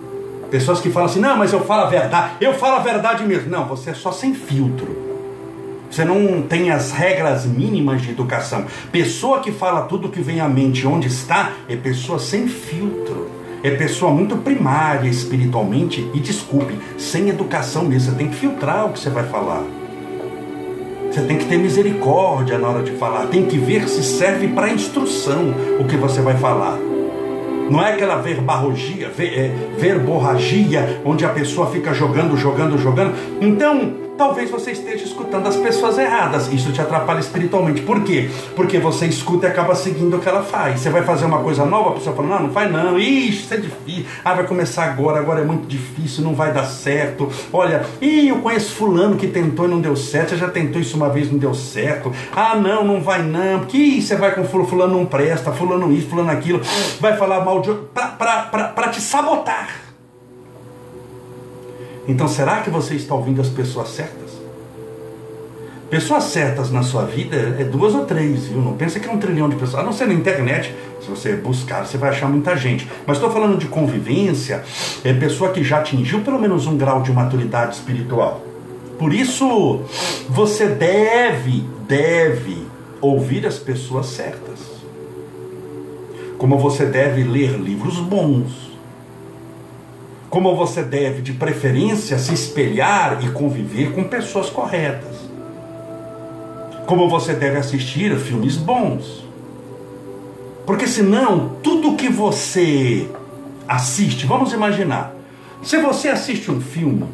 Pessoas 0.50 0.80
que 0.80 0.90
falam 0.90 1.10
assim, 1.10 1.20
não, 1.20 1.36
mas 1.38 1.52
eu 1.52 1.62
falo 1.66 1.84
a 1.84 1.90
verdade, 1.90 2.32
eu 2.40 2.54
falo 2.54 2.78
a 2.78 2.80
verdade 2.80 3.24
mesmo. 3.26 3.50
Não, 3.50 3.66
você 3.66 3.90
é 3.90 3.94
só 3.94 4.12
sem 4.12 4.34
filtro. 4.34 5.08
Você 5.90 6.04
não 6.04 6.42
tem 6.42 6.70
as 6.70 6.92
regras 6.92 7.46
mínimas 7.46 8.02
de 8.02 8.12
educação. 8.12 8.66
Pessoa 8.92 9.40
que 9.40 9.52
fala 9.52 9.84
tudo 9.84 10.10
que 10.10 10.22
vem 10.22 10.40
à 10.40 10.48
mente 10.48 10.86
onde 10.86 11.08
está 11.08 11.52
é 11.68 11.76
pessoa 11.76 12.20
sem 12.20 12.48
filtro. 12.48 13.32
É 13.64 13.72
pessoa 13.72 14.12
muito 14.12 14.38
primária 14.38 15.10
espiritualmente 15.10 16.10
e 16.14 16.20
desculpe, 16.20 16.78
sem 16.98 17.30
educação 17.30 17.84
mesmo. 17.84 18.12
Você 18.12 18.18
tem 18.18 18.28
que 18.28 18.36
filtrar 18.36 18.86
o 18.86 18.94
que 18.94 19.00
você 19.00 19.10
vai 19.10 19.24
falar. 19.24 19.64
Você 21.12 21.22
tem 21.22 21.38
que 21.38 21.46
ter 21.46 21.58
misericórdia 21.58 22.60
na 22.60 22.68
hora 22.68 22.84
de 22.84 22.92
falar. 22.92 23.28
Tem 23.28 23.46
que 23.46 23.58
ver 23.58 23.88
se 23.90 24.04
serve 24.04 24.50
para 24.50 24.70
instrução 24.70 25.54
o 25.80 25.86
que 25.86 25.98
você 25.98 26.22
vai 26.22 26.38
falar. 26.38 26.78
Não 27.70 27.82
é 27.82 27.94
aquela 27.94 28.18
verbarrogia, 28.18 29.10
ver, 29.10 29.38
é, 29.38 29.52
verborragia, 29.78 31.02
onde 31.04 31.26
a 31.26 31.30
pessoa 31.30 31.70
fica 31.70 31.94
jogando, 31.94 32.38
jogando, 32.38 32.78
jogando. 32.78 33.14
Então, 33.42 34.07
talvez 34.18 34.50
você 34.50 34.72
esteja 34.72 35.06
escutando 35.06 35.48
as 35.48 35.56
pessoas 35.56 35.98
erradas. 35.98 36.52
Isso 36.52 36.72
te 36.72 36.82
atrapalha 36.82 37.20
espiritualmente. 37.20 37.82
Por 37.82 38.04
quê? 38.04 38.30
Porque 38.56 38.80
você 38.80 39.06
escuta 39.06 39.48
e 39.48 39.50
acaba 39.50 39.76
seguindo 39.76 40.18
o 40.18 40.20
que 40.20 40.28
ela 40.28 40.44
faz. 40.44 40.82
Você 40.82 40.90
vai 40.90 41.04
fazer 41.04 41.26
uma 41.26 41.40
coisa 41.40 41.66
nova, 41.66 41.92
a 41.92 41.94
pessoa 41.94 42.16
fala: 42.16 42.28
Não, 42.28 42.48
não 42.48 42.50
faz 42.52 42.72
não. 42.72 42.98
Ixi, 42.98 43.30
isso 43.30 43.54
é 43.54 43.58
difícil. 43.58 44.06
Ah, 44.26 44.34
vai 44.34 44.48
começar 44.48 44.86
agora, 44.86 45.20
agora 45.20 45.42
é 45.42 45.46
muito 45.46 45.68
difícil, 45.68 46.24
não 46.24 46.34
vai 46.34 46.52
dar 46.52 46.66
certo. 46.66 47.32
Olha, 47.54 47.86
ih, 48.02 48.30
eu 48.30 48.40
conheço 48.40 48.76
Fulano 48.76 49.16
que 49.16 49.28
tentou 49.28 49.66
e 49.66 49.70
não 49.70 49.80
deu 49.80 49.96
certo. 49.96 50.32
Você 50.32 50.38
já 50.38 50.50
tentou 50.50 50.82
isso 50.82 50.98
uma 50.98 51.10
vez 51.10 51.32
não 51.32 51.38
deu 51.38 51.54
certo. 51.54 52.12
Ah, 52.36 52.56
não, 52.56 52.84
não 52.84 53.02
vai 53.02 53.22
não. 53.22 53.62
Que 53.66 54.02
você 54.02 54.16
vai 54.16 54.34
com 54.34 54.44
Fulano 54.46 54.98
não 54.98 55.06
presta, 55.06 55.52
Fulano 55.52 55.92
isso, 55.92 56.08
Fulano 56.08 56.32
aquilo. 56.32 56.62
Vai 57.00 57.16
falar 57.16 57.46
mal 57.46 57.62
de 57.62 57.70
outro. 57.70 57.90
Para 57.94 58.90
te 58.90 59.02
sabotar. 59.02 59.87
Então 62.08 62.28
será 62.28 62.62
que 62.62 62.70
você 62.70 62.96
está 62.96 63.14
ouvindo 63.14 63.42
as 63.42 63.50
pessoas 63.50 63.90
certas? 63.90 64.38
Pessoas 65.90 66.26
certas 66.26 66.70
na 66.70 66.84
sua 66.84 67.06
vida 67.06 67.56
é 67.60 67.64
duas 67.64 67.96
ou 67.96 68.06
três, 68.06 68.48
viu? 68.48 68.62
Não 68.62 68.74
pensa 68.74 69.00
que 69.00 69.08
é 69.08 69.12
um 69.12 69.18
trilhão 69.18 69.48
de 69.48 69.56
pessoas. 69.56 69.82
A 69.82 69.86
não 69.86 69.94
ser 69.94 70.08
na 70.08 70.14
internet, 70.14 70.76
se 71.02 71.10
você 71.10 71.34
buscar, 71.34 71.86
você 71.86 71.98
vai 71.98 72.10
achar 72.10 72.28
muita 72.28 72.58
gente. 72.58 72.88
Mas 73.06 73.18
estou 73.18 73.32
falando 73.32 73.58
de 73.58 73.68
convivência, 73.68 74.64
é 75.04 75.14
pessoa 75.14 75.52
que 75.52 75.64
já 75.64 75.80
atingiu 75.80 76.22
pelo 76.22 76.40
menos 76.40 76.68
um 76.68 76.78
grau 76.78 77.02
de 77.02 77.12
maturidade 77.14 77.76
espiritual. 77.76 78.42
Por 79.00 79.14
isso, 79.14 79.82
você 80.28 80.68
deve, 80.68 81.64
deve 81.88 82.68
ouvir 83.00 83.46
as 83.46 83.58
pessoas 83.58 84.08
certas. 84.08 84.60
Como 86.38 86.58
você 86.58 86.86
deve 86.86 87.24
ler 87.24 87.52
livros 87.58 87.98
bons 87.98 88.67
como 90.30 90.56
você 90.56 90.84
deve, 90.84 91.22
de 91.22 91.34
preferência, 91.34 92.18
se 92.18 92.34
espelhar 92.34 93.24
e 93.24 93.30
conviver 93.30 93.94
com 93.94 94.04
pessoas 94.04 94.50
corretas. 94.50 95.16
Como 96.86 97.10
você 97.10 97.34
deve 97.34 97.58
assistir 97.58 98.12
a 98.12 98.18
filmes 98.18 98.58
bons. 98.58 99.26
Porque 100.66 100.86
senão, 100.86 101.56
tudo 101.64 101.96
que 101.96 102.10
você 102.10 103.10
assiste, 103.68 104.26
vamos 104.26 104.52
imaginar, 104.52 105.16
se 105.62 105.78
você 105.78 106.10
assiste 106.10 106.52
um 106.52 106.60
filme 106.62 107.06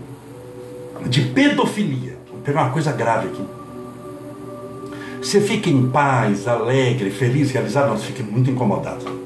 de 1.06 1.22
pedofilia, 1.22 2.18
vou 2.30 2.40
pegar 2.40 2.64
uma 2.64 2.72
coisa 2.72 2.92
grave 2.92 3.28
aqui. 3.28 3.44
Você 5.22 5.40
fica 5.40 5.70
em 5.70 5.90
paz, 5.90 6.48
alegre, 6.48 7.10
feliz, 7.10 7.52
realizado, 7.52 7.98
você 7.98 8.08
fica 8.08 8.24
muito 8.24 8.50
incomodado. 8.50 9.23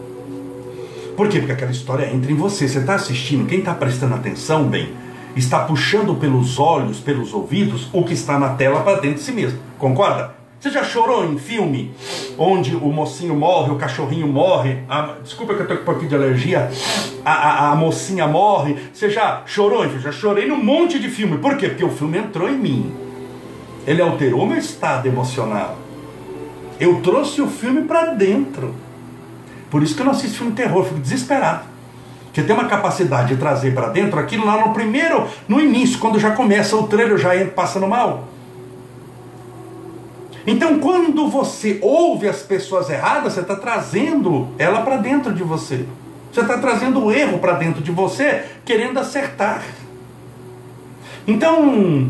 Por 1.17 1.27
quê? 1.29 1.39
Porque 1.39 1.51
aquela 1.51 1.71
história 1.71 2.13
entra 2.13 2.31
em 2.31 2.35
você. 2.35 2.67
Você 2.67 2.77
está 2.77 2.93
assistindo, 2.93 3.47
quem 3.47 3.57
está 3.57 3.73
prestando 3.73 4.13
atenção, 4.13 4.65
bem, 4.65 4.93
está 5.35 5.61
puxando 5.61 6.13
pelos 6.13 6.59
olhos, 6.59 6.99
pelos 6.99 7.33
ouvidos, 7.33 7.89
o 7.91 8.03
que 8.03 8.13
está 8.13 8.37
na 8.37 8.49
tela 8.49 8.81
para 8.81 8.99
dentro 8.99 9.17
de 9.17 9.23
si 9.23 9.31
mesmo. 9.31 9.57
Concorda? 9.79 10.35
Você 10.59 10.69
já 10.69 10.83
chorou 10.83 11.25
em 11.25 11.39
filme 11.39 11.91
onde 12.37 12.75
o 12.75 12.91
mocinho 12.91 13.35
morre, 13.35 13.71
o 13.71 13.77
cachorrinho 13.77 14.27
morre? 14.27 14.77
A, 14.87 15.15
desculpa 15.23 15.55
que 15.55 15.61
eu 15.61 15.63
estou 15.63 15.77
com 15.77 15.83
um 15.83 15.85
pouquinho 15.85 16.09
de 16.09 16.15
alergia. 16.15 16.69
A, 17.25 17.33
a, 17.33 17.71
a, 17.71 17.75
mocinha 17.75 18.27
morre. 18.27 18.75
Você 18.93 19.09
já 19.09 19.41
chorou? 19.47 19.85
Eu 19.85 19.99
já 19.99 20.11
chorei 20.11 20.47
num 20.47 20.63
monte 20.63 20.99
de 20.99 21.09
filme. 21.09 21.39
Por 21.39 21.57
quê? 21.57 21.69
Porque 21.69 21.83
o 21.83 21.89
filme 21.89 22.19
entrou 22.19 22.47
em 22.47 22.57
mim. 22.57 22.91
Ele 23.87 24.03
alterou 24.03 24.45
meu 24.45 24.57
estado 24.57 25.07
emocional. 25.07 25.79
Eu 26.79 27.01
trouxe 27.01 27.41
o 27.41 27.47
filme 27.47 27.83
para 27.83 28.13
dentro. 28.13 28.86
Por 29.69 29.83
isso 29.83 29.95
que 29.95 30.01
eu 30.01 30.05
não 30.05 30.13
assisto 30.13 30.37
filme 30.37 30.53
terror, 30.53 30.83
fico 30.85 30.99
desesperado. 30.99 31.65
Porque 32.25 32.41
tem 32.41 32.55
uma 32.55 32.67
capacidade 32.67 33.29
de 33.29 33.37
trazer 33.37 33.73
para 33.73 33.89
dentro 33.89 34.19
aquilo 34.19 34.45
lá 34.45 34.65
no 34.65 34.73
primeiro, 34.73 35.27
no 35.47 35.59
início, 35.59 35.99
quando 35.99 36.19
já 36.19 36.31
começa 36.31 36.75
o 36.75 36.87
trailer, 36.87 37.17
já 37.17 37.35
entra 37.35 37.53
passando 37.53 37.87
mal. 37.87 38.27
Então, 40.45 40.79
quando 40.79 41.27
você 41.29 41.77
ouve 41.81 42.29
as 42.29 42.43
pessoas 42.43 42.89
erradas, 42.89 43.33
você 43.33 43.41
está 43.41 43.55
trazendo 43.55 44.47
ela 44.57 44.81
para 44.81 44.97
dentro 44.97 45.33
de 45.33 45.43
você. 45.43 45.85
Você 46.31 46.41
está 46.41 46.57
trazendo 46.57 47.03
o 47.03 47.11
erro 47.11 47.39
para 47.39 47.53
dentro 47.53 47.81
de 47.81 47.91
você, 47.91 48.45
querendo 48.63 48.97
acertar. 48.97 49.63
Então, 51.27 52.09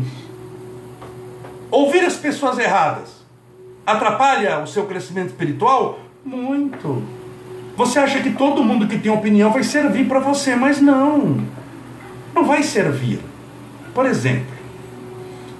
ouvir 1.70 2.04
as 2.04 2.14
pessoas 2.14 2.58
erradas 2.58 3.08
atrapalha 3.84 4.60
o 4.60 4.66
seu 4.66 4.84
crescimento 4.84 5.28
espiritual? 5.28 5.98
Muito. 6.24 7.17
Você 7.78 8.00
acha 8.00 8.18
que 8.20 8.32
todo 8.32 8.64
mundo 8.64 8.88
que 8.88 8.98
tem 8.98 9.12
opinião 9.12 9.52
vai 9.52 9.62
servir 9.62 10.08
para 10.08 10.18
você, 10.18 10.56
mas 10.56 10.80
não. 10.80 11.40
Não 12.34 12.44
vai 12.44 12.60
servir. 12.60 13.20
Por 13.94 14.04
exemplo, 14.04 14.52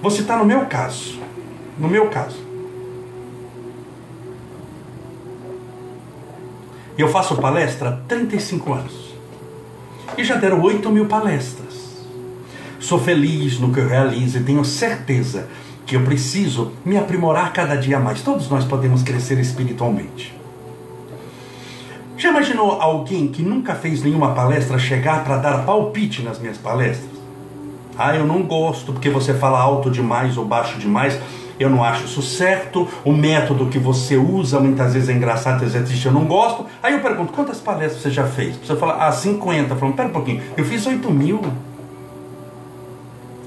você 0.02 0.22
está 0.22 0.36
no 0.36 0.44
meu 0.44 0.66
caso. 0.66 1.20
No 1.78 1.86
meu 1.86 2.08
caso. 2.08 2.44
Eu 6.98 7.06
faço 7.06 7.36
palestra 7.36 7.90
há 7.90 7.92
35 8.08 8.72
anos. 8.72 9.14
E 10.16 10.24
já 10.24 10.34
deram 10.34 10.60
8 10.60 10.90
mil 10.90 11.06
palestras. 11.06 12.04
Sou 12.80 12.98
feliz 12.98 13.60
no 13.60 13.72
que 13.72 13.78
eu 13.78 13.86
realizo 13.86 14.38
e 14.38 14.42
tenho 14.42 14.64
certeza 14.64 15.46
que 15.86 15.94
eu 15.94 16.02
preciso 16.02 16.72
me 16.84 16.96
aprimorar 16.96 17.52
cada 17.52 17.76
dia 17.76 18.00
mais. 18.00 18.22
Todos 18.22 18.50
nós 18.50 18.64
podemos 18.64 19.04
crescer 19.04 19.38
espiritualmente. 19.38 20.37
Já 22.18 22.30
imaginou 22.30 22.72
alguém 22.82 23.28
que 23.28 23.42
nunca 23.42 23.76
fez 23.76 24.02
nenhuma 24.02 24.34
palestra 24.34 24.76
chegar 24.76 25.22
para 25.22 25.36
dar 25.36 25.64
palpite 25.64 26.20
nas 26.20 26.40
minhas 26.40 26.58
palestras? 26.58 27.08
Ah, 27.96 28.16
eu 28.16 28.26
não 28.26 28.42
gosto 28.42 28.92
porque 28.92 29.08
você 29.08 29.32
fala 29.32 29.60
alto 29.60 29.88
demais 29.88 30.36
ou 30.36 30.44
baixo 30.44 30.80
demais. 30.80 31.16
Eu 31.60 31.70
não 31.70 31.84
acho 31.84 32.06
isso 32.06 32.20
certo. 32.20 32.88
O 33.04 33.12
método 33.12 33.66
que 33.66 33.78
você 33.78 34.16
usa 34.16 34.58
muitas 34.58 34.94
vezes 34.94 35.08
é 35.08 35.12
engraçado, 35.12 35.64
às 35.64 35.74
vezes 35.74 36.04
eu 36.04 36.10
não 36.10 36.24
gosto. 36.24 36.66
Aí 36.82 36.94
eu 36.94 37.00
pergunto: 37.00 37.32
quantas 37.32 37.60
palestras 37.60 38.02
você 38.02 38.10
já 38.10 38.26
fez? 38.26 38.56
Você 38.56 38.74
fala: 38.74 38.96
ah, 39.06 39.12
50. 39.12 39.76
Falando, 39.76 39.94
pera 39.94 40.08
um 40.08 40.12
pouquinho, 40.12 40.42
eu 40.56 40.64
fiz 40.64 40.84
8 40.84 41.08
mil. 41.12 41.40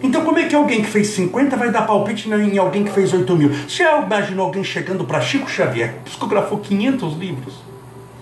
Então, 0.02 0.24
como 0.24 0.40
é 0.40 0.46
que 0.46 0.56
alguém 0.56 0.82
que 0.82 0.90
fez 0.90 1.08
50 1.10 1.58
vai 1.58 1.72
dar 1.72 1.82
palpite 1.82 2.30
em 2.30 2.58
alguém 2.58 2.86
que 2.86 2.92
fez 2.92 3.12
8 3.12 3.36
mil? 3.36 3.50
Você 3.50 3.84
já 3.84 4.02
imaginou 4.02 4.46
alguém 4.46 4.64
chegando 4.64 5.04
para 5.04 5.20
Chico 5.20 5.50
Xavier, 5.50 5.96
que 5.96 6.12
psicografou 6.12 6.58
500 6.60 7.18
livros, 7.18 7.71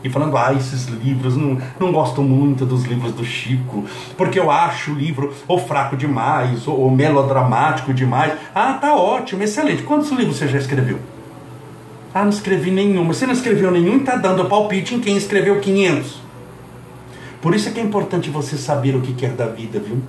e 0.03 0.09
falando: 0.09 0.37
Ah, 0.37 0.53
esses 0.53 0.87
livros, 0.87 1.35
não, 1.35 1.57
não 1.79 1.91
gosto 1.91 2.21
muito 2.21 2.65
dos 2.65 2.85
livros 2.85 3.13
do 3.13 3.23
Chico, 3.23 3.85
porque 4.17 4.39
eu 4.39 4.49
acho 4.49 4.91
o 4.91 4.95
livro 4.95 5.33
ou 5.47 5.59
fraco 5.59 5.97
demais, 5.97 6.67
ou, 6.67 6.79
ou 6.79 6.91
melodramático 6.91 7.93
demais. 7.93 8.33
Ah, 8.53 8.73
tá 8.73 8.95
ótimo, 8.95 9.43
excelente. 9.43 9.83
Quantos 9.83 10.11
livros 10.11 10.37
você 10.37 10.47
já 10.47 10.57
escreveu? 10.57 10.99
Ah, 12.13 12.23
não 12.23 12.29
escrevi 12.29 12.71
nenhum. 12.71 13.05
Você 13.07 13.25
não 13.25 13.33
escreveu 13.33 13.71
nenhum 13.71 13.93
e 13.93 13.97
está 13.97 14.15
dando 14.15 14.45
palpite 14.45 14.95
em 14.95 14.99
quem 14.99 15.15
escreveu 15.15 15.59
500. 15.59 16.21
Por 17.41 17.55
isso 17.55 17.69
é 17.69 17.71
que 17.71 17.79
é 17.79 17.83
importante 17.83 18.29
você 18.29 18.57
saber 18.57 18.95
o 18.95 19.01
que 19.01 19.13
quer 19.13 19.31
da 19.31 19.45
vida, 19.45 19.79
viu? 19.79 20.01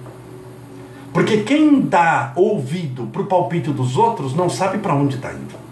Porque 1.12 1.38
quem 1.38 1.80
dá 1.80 2.32
ouvido 2.37 3.06
para 3.06 3.23
o 3.23 3.26
palpite 3.26 3.70
dos 3.70 3.97
outros 3.97 4.35
não 4.35 4.49
sabe 4.49 4.78
para 4.78 4.94
onde 4.94 5.16
está 5.16 5.32
indo. 5.32 5.69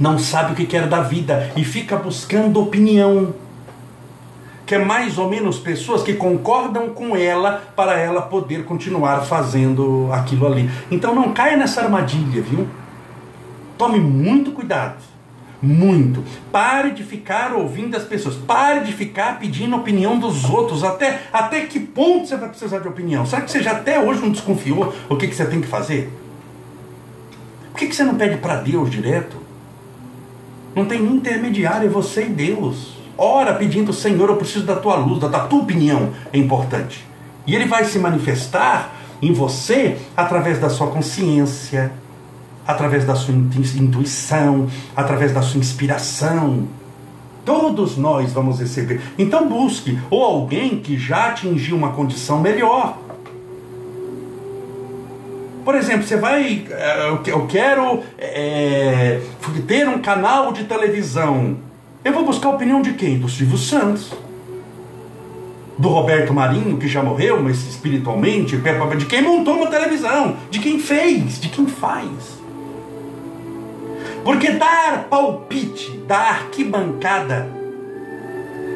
Não 0.00 0.18
sabe 0.18 0.52
o 0.52 0.56
que 0.56 0.64
quer 0.64 0.88
da 0.88 1.02
vida 1.02 1.52
e 1.54 1.62
fica 1.62 1.94
buscando 1.94 2.58
opinião. 2.58 3.34
Que 4.64 4.76
é 4.76 4.78
mais 4.78 5.18
ou 5.18 5.28
menos 5.28 5.58
pessoas 5.58 6.02
que 6.02 6.14
concordam 6.14 6.88
com 6.90 7.14
ela 7.14 7.62
para 7.76 7.98
ela 7.98 8.22
poder 8.22 8.64
continuar 8.64 9.20
fazendo 9.22 10.08
aquilo 10.10 10.46
ali. 10.46 10.70
Então 10.90 11.14
não 11.14 11.34
caia 11.34 11.56
nessa 11.56 11.82
armadilha, 11.82 12.40
viu? 12.40 12.66
Tome 13.76 14.00
muito 14.00 14.52
cuidado. 14.52 15.02
Muito. 15.60 16.24
Pare 16.50 16.92
de 16.92 17.04
ficar 17.04 17.52
ouvindo 17.52 17.94
as 17.94 18.04
pessoas. 18.04 18.36
Pare 18.36 18.80
de 18.80 18.92
ficar 18.92 19.38
pedindo 19.38 19.76
opinião 19.76 20.18
dos 20.18 20.48
outros. 20.48 20.82
Até, 20.82 21.24
até 21.30 21.66
que 21.66 21.78
ponto 21.78 22.26
você 22.26 22.36
vai 22.36 22.48
precisar 22.48 22.78
de 22.78 22.88
opinião? 22.88 23.26
Será 23.26 23.42
que 23.42 23.50
você 23.50 23.62
já 23.62 23.72
até 23.72 24.00
hoje 24.00 24.22
não 24.22 24.30
desconfiou 24.30 24.94
o 25.10 25.16
que, 25.16 25.28
que 25.28 25.34
você 25.34 25.44
tem 25.44 25.60
que 25.60 25.66
fazer? 25.66 26.10
Por 27.70 27.80
que, 27.80 27.88
que 27.88 27.94
você 27.94 28.04
não 28.04 28.14
pede 28.14 28.38
para 28.38 28.56
Deus 28.56 28.88
direto? 28.88 29.49
Não 30.80 30.86
tem 30.86 31.02
intermediário, 31.02 31.86
é 31.86 31.90
você 31.90 32.22
e 32.22 32.30
Deus. 32.30 32.94
Ora 33.18 33.52
pedindo, 33.52 33.92
Senhor, 33.92 34.30
eu 34.30 34.36
preciso 34.36 34.64
da 34.64 34.76
tua 34.76 34.96
luz, 34.96 35.20
da 35.20 35.40
tua 35.40 35.60
opinião, 35.60 36.08
é 36.32 36.38
importante. 36.38 37.06
E 37.46 37.54
ele 37.54 37.66
vai 37.66 37.84
se 37.84 37.98
manifestar 37.98 38.94
em 39.20 39.30
você 39.30 39.98
através 40.16 40.58
da 40.58 40.70
sua 40.70 40.86
consciência, 40.86 41.92
através 42.66 43.04
da 43.04 43.14
sua 43.14 43.34
intuição, 43.34 44.68
através 44.96 45.34
da 45.34 45.42
sua 45.42 45.60
inspiração. 45.60 46.66
Todos 47.44 47.98
nós 47.98 48.32
vamos 48.32 48.58
receber. 48.58 49.02
Então 49.18 49.46
busque 49.46 49.98
ou 50.08 50.24
alguém 50.24 50.78
que 50.78 50.96
já 50.96 51.26
atingiu 51.26 51.76
uma 51.76 51.92
condição 51.92 52.40
melhor. 52.40 52.96
Por 55.70 55.78
exemplo, 55.78 56.02
você 56.02 56.16
vai. 56.16 56.66
Eh, 56.68 57.16
eu 57.26 57.46
quero 57.46 58.02
é, 58.18 59.20
ter 59.68 59.88
um 59.88 60.00
canal 60.00 60.52
de 60.52 60.64
televisão. 60.64 61.58
Eu 62.04 62.12
vou 62.12 62.24
buscar 62.24 62.48
a 62.48 62.50
opinião 62.56 62.82
de 62.82 62.94
quem? 62.94 63.20
Do 63.20 63.28
Silvio 63.28 63.56
Santos. 63.56 64.12
Do 65.78 65.88
Roberto 65.88 66.34
Marinho, 66.34 66.76
que 66.76 66.88
já 66.88 67.04
morreu, 67.04 67.40
mas 67.40 67.68
espiritualmente, 67.68 68.56
de 68.56 69.06
quem 69.06 69.22
montou 69.22 69.58
uma 69.58 69.68
televisão, 69.68 70.38
de 70.50 70.58
quem 70.58 70.80
fez, 70.80 71.40
de 71.40 71.48
quem 71.48 71.68
faz. 71.68 72.40
Porque 74.24 74.50
dar 74.50 75.06
palpite 75.08 75.98
da 75.98 76.18
arquibancada 76.18 77.48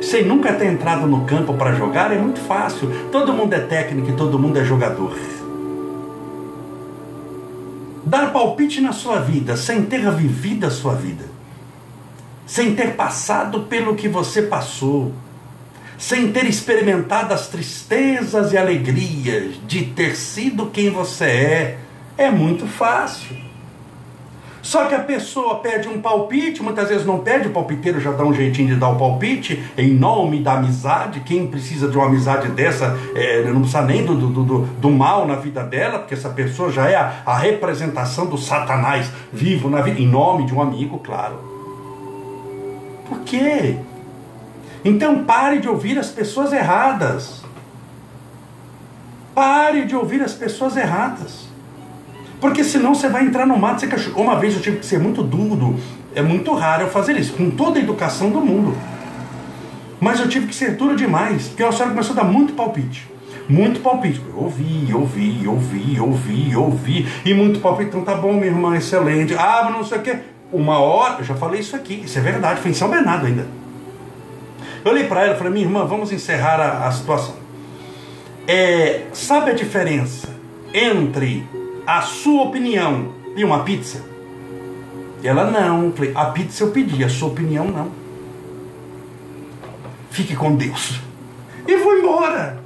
sem 0.01 0.25
nunca 0.25 0.53
ter 0.53 0.66
entrado 0.66 1.09
no 1.09 1.25
campo 1.25 1.55
para 1.55 1.73
jogar 1.73 2.12
é 2.12 2.19
muito 2.19 2.38
fácil. 2.38 2.88
Todo 3.11 3.33
mundo 3.33 3.53
é 3.53 3.59
técnico 3.59 4.11
e 4.11 4.12
todo 4.12 4.38
mundo 4.38 4.61
é 4.61 4.64
jogador. 4.64 5.12
Dar 8.07 8.33
palpite 8.33 8.81
na 8.81 8.93
sua 8.93 9.21
vida 9.21 9.57
sem 9.57 9.85
ter 9.87 10.11
vivido 10.11 10.67
a 10.67 10.71
sua 10.71 10.95
vida, 10.95 11.25
sem 12.47 12.75
ter 12.75 12.95
passado 12.97 13.62
pelo 13.62 13.95
que 13.95 14.09
você 14.09 14.43
passou, 14.43 15.12
sem 15.97 16.31
ter 16.31 16.45
experimentado 16.45 17.33
as 17.33 17.49
tristezas 17.49 18.53
e 18.53 18.59
alegrias 18.59 19.55
de 19.67 19.87
ter 19.87 20.17
sido 20.17 20.67
quem 20.67 20.90
você 20.90 21.25
é, 21.25 21.79
é 22.19 22.31
muito 22.31 22.67
fácil. 22.67 23.37
Só 24.64 24.87
que 24.87 24.94
a 24.94 25.00
pessoa 25.00 25.57
pede 25.57 25.87
um 25.87 26.00
palpite, 26.00 26.62
muitas 26.62 26.88
vezes 26.88 27.05
não 27.05 27.18
pede, 27.18 27.48
o 27.48 27.50
palpiteiro 27.50 28.00
já 28.00 28.11
dá 28.12 28.24
um 28.24 28.33
jeitinho 28.33 28.68
de 28.68 28.77
dar 28.77 28.88
o 28.88 28.96
palpite, 28.96 29.62
em 29.77 29.92
nome 29.92 30.42
da 30.42 30.55
amizade. 30.55 31.20
Quem 31.20 31.46
precisa 31.46 31.87
de 31.87 31.98
uma 31.98 32.07
amizade 32.07 32.48
dessa 32.48 32.98
é, 33.14 33.42
não 33.42 33.61
precisa 33.61 33.83
nem 33.83 34.07
do, 34.07 34.14
do, 34.14 34.42
do, 34.42 34.61
do, 34.61 34.90
mal 34.90 35.27
na 35.27 35.35
vida 35.35 35.62
dela, 35.62 35.98
porque 35.98 36.14
essa 36.14 36.31
pessoa 36.31 36.72
já 36.72 36.88
é 36.88 36.94
a, 36.94 37.12
a 37.27 37.37
representação 37.37 38.24
do 38.24 38.38
Satanás 38.38 39.12
vivo 39.31 39.68
na 39.68 39.83
vida, 39.83 40.00
em 40.00 40.09
nome 40.09 40.46
de 40.46 40.55
um 40.55 40.62
amigo, 40.62 40.98
claro. 40.98 41.38
Por 43.07 43.20
quê? 43.20 43.77
Então 44.83 45.24
pare 45.24 45.59
de 45.59 45.68
ouvir 45.68 45.98
as 45.98 46.09
pessoas 46.09 46.55
erradas. 46.55 47.44
Pare 49.35 49.85
de 49.85 49.94
ouvir 49.94 50.22
as 50.22 50.33
pessoas 50.33 50.74
erradas. 50.74 51.53
Porque 52.45 52.63
senão 52.63 52.95
você 52.95 53.09
vai 53.09 53.25
entrar 53.25 53.47
no 53.47 53.57
mato. 53.57 53.81
Você 53.81 53.87
cachorro. 53.87 54.21
Uma 54.21 54.39
vez 54.39 54.55
eu 54.55 54.61
tive 54.61 54.77
que 54.77 54.85
ser 54.85 54.99
muito 54.99 55.23
duro. 55.23 55.81
É 56.15 56.21
muito 56.21 56.53
raro 56.53 56.83
eu 56.83 56.91
fazer 56.91 57.17
isso, 57.17 57.33
com 57.33 57.49
toda 57.49 57.79
a 57.79 57.83
educação 57.83 58.29
do 58.29 58.39
mundo. 58.39 58.77
Mas 59.99 60.21
eu 60.21 60.29
tive 60.29 60.49
que 60.49 60.55
ser 60.55 60.73
duro 60.73 60.95
demais, 60.95 61.49
porque 61.49 61.63
a 61.63 61.73
senhora 61.73 61.93
começou 61.93 62.13
a 62.13 62.17
dar 62.17 62.25
muito 62.25 62.53
palpite. 62.53 63.09
Muito 63.49 63.81
palpite. 63.81 64.21
Eu 64.29 64.43
ouvi, 64.43 64.93
ouvi, 64.93 65.49
ouvi, 65.49 65.99
ouvi, 65.99 66.55
ouvi. 66.55 67.09
E 67.25 67.33
muito 67.33 67.61
palpite. 67.61 67.89
Então 67.89 68.05
tá 68.05 68.15
bom, 68.15 68.35
minha 68.35 68.49
irmã, 68.49 68.77
excelente. 68.77 69.35
Ah, 69.39 69.63
mas 69.65 69.73
não 69.73 69.83
sei 69.83 69.97
o 69.97 70.03
quê. 70.03 70.19
Uma 70.53 70.79
hora, 70.79 71.21
eu 71.21 71.25
já 71.25 71.35
falei 71.35 71.61
isso 71.61 71.75
aqui, 71.75 72.03
isso 72.05 72.19
é 72.19 72.21
verdade, 72.21 72.61
foi 72.61 72.73
em 72.73 72.75
São 72.75 72.91
Bernardo 72.91 73.25
ainda. 73.25 73.47
Eu 74.85 74.93
olhei 74.93 75.05
para 75.05 75.23
ela 75.23 75.35
e 75.35 75.39
falei, 75.39 75.51
minha 75.51 75.65
irmã, 75.65 75.87
vamos 75.87 76.13
encerrar 76.13 76.61
a, 76.61 76.89
a 76.89 76.93
situação. 76.93 77.37
É, 78.47 79.05
sabe 79.15 79.51
a 79.51 79.55
diferença 79.55 80.29
entre 80.75 81.49
a 81.87 82.03
sua 82.03 82.44
opinião 82.44 83.12
e 83.37 83.44
uma 83.44 83.64
pizza? 83.64 84.03
Ela 85.23 85.51
não. 85.51 85.92
Falei, 85.92 86.12
a 86.14 86.27
pizza 86.27 86.64
eu 86.64 86.70
pedi, 86.70 87.03
a 87.03 87.09
sua 87.09 87.29
opinião 87.29 87.66
não. 87.66 87.90
Fique 90.11 90.37
com 90.37 90.55
Deus. 90.55 91.01
E 91.66 91.77
vou 91.77 91.99
embora. 91.99 92.62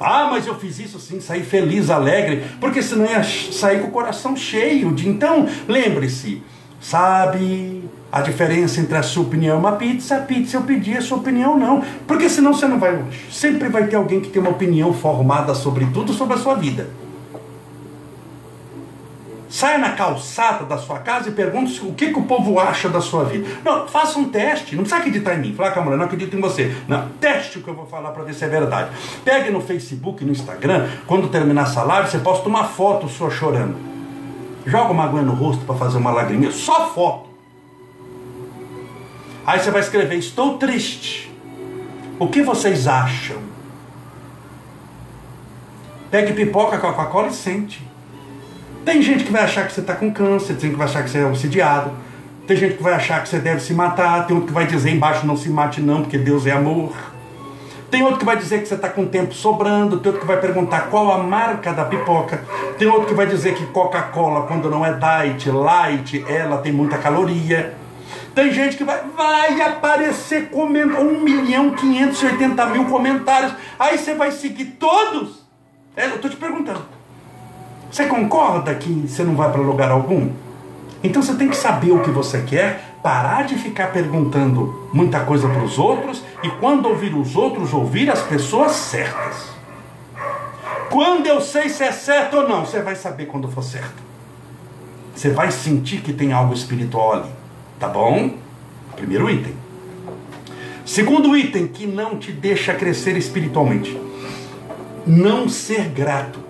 Ah, 0.00 0.28
mas 0.30 0.46
eu 0.46 0.54
fiz 0.54 0.78
isso 0.78 1.00
sim, 1.00 1.20
saí 1.20 1.42
feliz, 1.42 1.90
alegre, 1.90 2.44
porque 2.60 2.80
senão 2.80 3.04
ia 3.04 3.24
sair 3.24 3.80
com 3.80 3.88
o 3.88 3.90
coração 3.90 4.36
cheio 4.36 4.92
de. 4.92 5.08
Então, 5.08 5.48
lembre-se, 5.66 6.40
sabe 6.80 7.82
a 8.12 8.20
diferença 8.20 8.80
entre 8.80 8.96
a 8.96 9.02
sua 9.02 9.24
opinião 9.24 9.56
e 9.56 9.58
uma 9.58 9.72
pizza? 9.72 10.16
A 10.16 10.20
pizza 10.20 10.56
eu 10.56 10.62
pedi, 10.62 10.96
a 10.96 11.02
sua 11.02 11.18
opinião 11.18 11.58
não. 11.58 11.82
Porque 12.06 12.28
senão 12.28 12.54
você 12.54 12.68
não 12.68 12.78
vai 12.78 12.96
longe. 12.96 13.26
Sempre 13.30 13.68
vai 13.68 13.88
ter 13.88 13.96
alguém 13.96 14.20
que 14.20 14.30
tem 14.30 14.40
uma 14.40 14.52
opinião 14.52 14.94
formada 14.94 15.52
sobre 15.52 15.84
tudo 15.86 16.12
sobre 16.12 16.34
a 16.34 16.38
sua 16.38 16.54
vida. 16.54 16.88
Saia 19.48 19.78
na 19.78 19.92
calçada 19.92 20.64
da 20.66 20.76
sua 20.76 20.98
casa 20.98 21.30
e 21.30 21.32
pergunte 21.32 21.80
o 21.82 21.94
que, 21.94 22.12
que 22.12 22.18
o 22.18 22.24
povo 22.24 22.60
acha 22.60 22.88
da 22.88 23.00
sua 23.00 23.24
vida. 23.24 23.48
Não, 23.64 23.88
faça 23.88 24.18
um 24.18 24.28
teste. 24.28 24.76
Não 24.76 24.82
precisa 24.82 25.00
acreditar 25.00 25.34
em 25.34 25.38
mim. 25.38 25.54
Fala, 25.54 25.70
Câmara, 25.70 25.96
não 25.96 26.04
acredito 26.04 26.36
em 26.36 26.40
você. 26.40 26.76
Não, 26.86 27.08
teste 27.20 27.58
o 27.58 27.62
que 27.62 27.68
eu 27.68 27.74
vou 27.74 27.86
falar 27.86 28.10
para 28.10 28.24
ver 28.24 28.34
se 28.34 28.44
é 28.44 28.48
verdade. 28.48 28.90
Pegue 29.24 29.50
no 29.50 29.60
Facebook, 29.60 30.22
no 30.24 30.32
Instagram, 30.32 30.86
quando 31.06 31.28
terminar 31.28 31.62
essa 31.62 31.82
live, 31.82 32.10
você 32.10 32.18
posta 32.18 32.46
uma 32.46 32.64
foto 32.64 33.08
sua 33.08 33.30
chorando. 33.30 33.76
Joga 34.66 34.92
uma 34.92 35.04
aguinha 35.04 35.22
no 35.22 35.32
rosto 35.32 35.64
para 35.64 35.76
fazer 35.76 35.96
uma 35.96 36.10
lagriminha. 36.10 36.52
Só 36.52 36.92
foto. 36.92 37.30
Aí 39.46 39.58
você 39.58 39.70
vai 39.70 39.80
escrever: 39.80 40.16
Estou 40.16 40.58
triste. 40.58 41.32
O 42.18 42.28
que 42.28 42.42
vocês 42.42 42.86
acham? 42.86 43.38
Pegue 46.10 46.34
pipoca 46.34 46.76
Coca-Cola 46.78 47.28
e 47.28 47.32
sente. 47.32 47.86
Tem 48.88 49.02
gente 49.02 49.22
que 49.22 49.30
vai 49.30 49.42
achar 49.42 49.66
que 49.66 49.74
você 49.74 49.82
está 49.82 49.94
com 49.94 50.10
câncer, 50.10 50.54
tem 50.54 50.60
gente 50.60 50.70
que 50.70 50.78
vai 50.78 50.86
achar 50.86 51.04
que 51.04 51.10
você 51.10 51.18
é 51.18 51.26
obsidiado, 51.26 51.92
tem 52.46 52.56
gente 52.56 52.78
que 52.78 52.82
vai 52.82 52.94
achar 52.94 53.22
que 53.22 53.28
você 53.28 53.38
deve 53.38 53.60
se 53.60 53.74
matar, 53.74 54.26
tem 54.26 54.34
outro 54.34 54.48
que 54.48 54.54
vai 54.54 54.66
dizer 54.66 54.90
embaixo 54.90 55.26
não 55.26 55.36
se 55.36 55.50
mate 55.50 55.82
não, 55.82 56.00
porque 56.00 56.16
Deus 56.16 56.46
é 56.46 56.52
amor. 56.52 56.94
Tem 57.90 58.02
outro 58.02 58.20
que 58.20 58.24
vai 58.24 58.38
dizer 58.38 58.62
que 58.62 58.66
você 58.66 58.76
está 58.76 58.88
com 58.88 59.04
tempo 59.04 59.34
sobrando, 59.34 59.98
tem 59.98 60.06
outro 60.06 60.22
que 60.22 60.26
vai 60.26 60.40
perguntar 60.40 60.88
qual 60.88 61.12
a 61.12 61.18
marca 61.18 61.70
da 61.74 61.84
pipoca, 61.84 62.42
tem 62.78 62.88
outro 62.88 63.08
que 63.08 63.14
vai 63.14 63.26
dizer 63.26 63.54
que 63.56 63.66
Coca-Cola, 63.66 64.46
quando 64.46 64.70
não 64.70 64.82
é 64.86 64.94
diet, 64.94 65.50
light, 65.50 66.24
ela 66.26 66.56
tem 66.56 66.72
muita 66.72 66.96
caloria. 66.96 67.74
Tem 68.34 68.50
gente 68.50 68.78
que 68.78 68.84
vai, 68.84 69.02
vai 69.14 69.60
aparecer 69.60 70.48
comendo 70.48 70.96
um 70.96 71.20
milhão 71.20 71.72
quinhentos 71.72 72.22
oitenta 72.22 72.64
mil 72.64 72.86
comentários. 72.86 73.52
Aí 73.78 73.98
você 73.98 74.14
vai 74.14 74.32
seguir 74.32 74.64
todos? 74.80 75.46
É, 75.94 76.06
eu 76.06 76.14
estou 76.14 76.30
te 76.30 76.38
perguntando. 76.38 76.96
Você 77.90 78.06
concorda 78.06 78.74
que 78.74 79.06
você 79.08 79.24
não 79.24 79.34
vai 79.34 79.50
para 79.50 79.60
lugar 79.60 79.90
algum? 79.90 80.30
Então 81.02 81.22
você 81.22 81.34
tem 81.34 81.48
que 81.48 81.56
saber 81.56 81.92
o 81.92 82.02
que 82.02 82.10
você 82.10 82.42
quer, 82.42 82.96
parar 83.02 83.44
de 83.44 83.54
ficar 83.54 83.92
perguntando 83.92 84.88
muita 84.92 85.20
coisa 85.20 85.48
para 85.48 85.62
os 85.62 85.78
outros 85.78 86.22
e 86.42 86.50
quando 86.50 86.86
ouvir 86.86 87.14
os 87.14 87.36
outros, 87.36 87.72
ouvir 87.72 88.10
as 88.10 88.22
pessoas 88.22 88.72
certas. 88.72 89.48
Quando 90.90 91.26
eu 91.26 91.40
sei 91.40 91.68
se 91.68 91.84
é 91.84 91.92
certo 91.92 92.38
ou 92.38 92.48
não, 92.48 92.64
você 92.64 92.82
vai 92.82 92.96
saber 92.96 93.26
quando 93.26 93.48
for 93.48 93.62
certo. 93.62 94.02
Você 95.14 95.30
vai 95.30 95.50
sentir 95.50 96.00
que 96.00 96.12
tem 96.12 96.32
algo 96.32 96.54
espiritual 96.54 97.12
ali. 97.14 97.30
Tá 97.78 97.88
bom? 97.88 98.34
Primeiro 98.96 99.30
item. 99.30 99.54
Segundo 100.84 101.36
item 101.36 101.68
que 101.68 101.86
não 101.86 102.18
te 102.18 102.32
deixa 102.32 102.74
crescer 102.74 103.16
espiritualmente. 103.16 104.00
Não 105.06 105.48
ser 105.48 105.88
grato. 105.88 106.47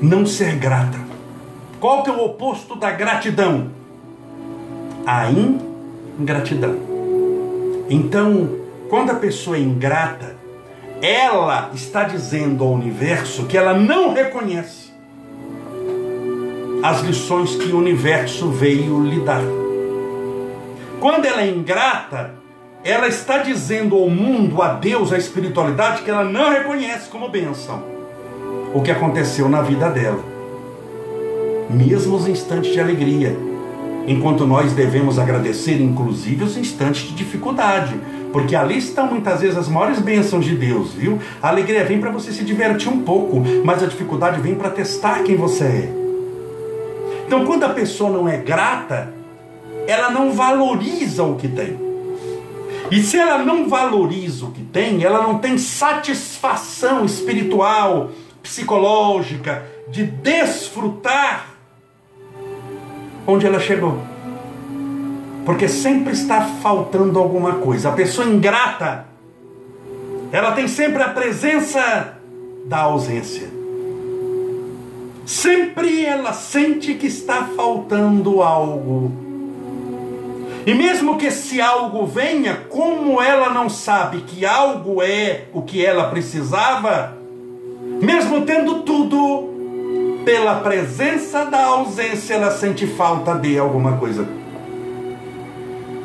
Não 0.00 0.24
ser 0.24 0.54
grata. 0.54 0.96
Qual 1.80 2.04
que 2.04 2.10
é 2.10 2.12
o 2.12 2.24
oposto 2.24 2.76
da 2.76 2.92
gratidão? 2.92 3.72
A 5.04 5.28
ingratidão. 5.28 6.76
Então, 7.90 8.48
quando 8.88 9.10
a 9.10 9.16
pessoa 9.16 9.56
é 9.56 9.60
ingrata, 9.60 10.36
ela 11.02 11.70
está 11.74 12.04
dizendo 12.04 12.62
ao 12.62 12.70
universo 12.70 13.46
que 13.46 13.58
ela 13.58 13.74
não 13.74 14.14
reconhece 14.14 14.92
as 16.80 17.00
lições 17.00 17.56
que 17.56 17.72
o 17.72 17.78
universo 17.78 18.50
veio 18.50 19.02
lhe 19.02 19.18
dar. 19.20 19.42
Quando 21.00 21.24
ela 21.24 21.42
é 21.42 21.48
ingrata, 21.48 22.34
ela 22.84 23.08
está 23.08 23.38
dizendo 23.38 23.96
ao 23.96 24.08
mundo, 24.08 24.62
a 24.62 24.74
Deus, 24.74 25.12
à 25.12 25.18
espiritualidade, 25.18 26.02
que 26.02 26.10
ela 26.10 26.22
não 26.22 26.50
reconhece 26.50 27.08
como 27.08 27.28
bênção 27.28 27.97
o 28.74 28.82
que 28.82 28.90
aconteceu 28.90 29.48
na 29.48 29.62
vida 29.62 29.90
dela. 29.90 30.22
Mesmo 31.70 32.16
os 32.16 32.26
instantes 32.26 32.72
de 32.72 32.80
alegria, 32.80 33.36
enquanto 34.06 34.46
nós 34.46 34.72
devemos 34.72 35.18
agradecer, 35.18 35.80
inclusive, 35.80 36.44
os 36.44 36.56
instantes 36.56 37.08
de 37.08 37.14
dificuldade, 37.14 37.94
porque 38.32 38.54
ali 38.54 38.78
estão 38.78 39.06
muitas 39.06 39.40
vezes 39.40 39.56
as 39.56 39.68
maiores 39.68 39.98
bênçãos 40.00 40.44
de 40.44 40.54
Deus, 40.54 40.92
viu? 40.92 41.18
A 41.42 41.48
alegria 41.48 41.84
vem 41.84 42.00
para 42.00 42.10
você 42.10 42.32
se 42.32 42.44
divertir 42.44 42.88
um 42.90 43.02
pouco, 43.02 43.42
mas 43.64 43.82
a 43.82 43.86
dificuldade 43.86 44.40
vem 44.40 44.54
para 44.54 44.70
testar 44.70 45.22
quem 45.22 45.36
você 45.36 45.64
é. 45.64 45.94
Então, 47.26 47.44
quando 47.44 47.64
a 47.64 47.70
pessoa 47.70 48.10
não 48.10 48.28
é 48.28 48.38
grata, 48.38 49.12
ela 49.86 50.10
não 50.10 50.32
valoriza 50.32 51.22
o 51.22 51.36
que 51.36 51.48
tem. 51.48 51.78
E 52.90 53.02
se 53.02 53.18
ela 53.18 53.38
não 53.38 53.68
valoriza 53.68 54.46
o 54.46 54.50
que 54.50 54.62
tem, 54.62 55.04
ela 55.04 55.22
não 55.22 55.38
tem 55.38 55.58
satisfação 55.58 57.04
espiritual, 57.04 58.10
psicológica, 58.48 59.62
de 59.88 60.04
desfrutar 60.04 61.50
onde 63.26 63.46
ela 63.46 63.60
chegou. 63.60 63.98
Porque 65.44 65.68
sempre 65.68 66.14
está 66.14 66.42
faltando 66.62 67.18
alguma 67.18 67.54
coisa. 67.56 67.90
A 67.90 67.92
pessoa 67.92 68.26
ingrata, 68.26 69.06
ela 70.32 70.52
tem 70.52 70.66
sempre 70.66 71.02
a 71.02 71.10
presença 71.10 72.18
da 72.64 72.78
ausência. 72.80 73.48
Sempre 75.26 76.04
ela 76.04 76.32
sente 76.32 76.94
que 76.94 77.06
está 77.06 77.44
faltando 77.54 78.42
algo. 78.42 79.12
E 80.66 80.74
mesmo 80.74 81.18
que 81.18 81.26
esse 81.26 81.60
algo 81.60 82.06
venha, 82.06 82.56
como 82.68 83.20
ela 83.20 83.50
não 83.50 83.68
sabe 83.68 84.22
que 84.22 84.44
algo 84.44 85.02
é 85.02 85.44
o 85.52 85.62
que 85.62 85.84
ela 85.84 86.08
precisava, 86.08 87.17
mesmo 88.00 88.42
tendo 88.42 88.82
tudo, 88.82 90.22
pela 90.24 90.56
presença 90.56 91.44
da 91.44 91.66
ausência, 91.66 92.34
ela 92.34 92.50
sente 92.50 92.86
falta 92.86 93.34
de 93.34 93.58
alguma 93.58 93.96
coisa. 93.96 94.28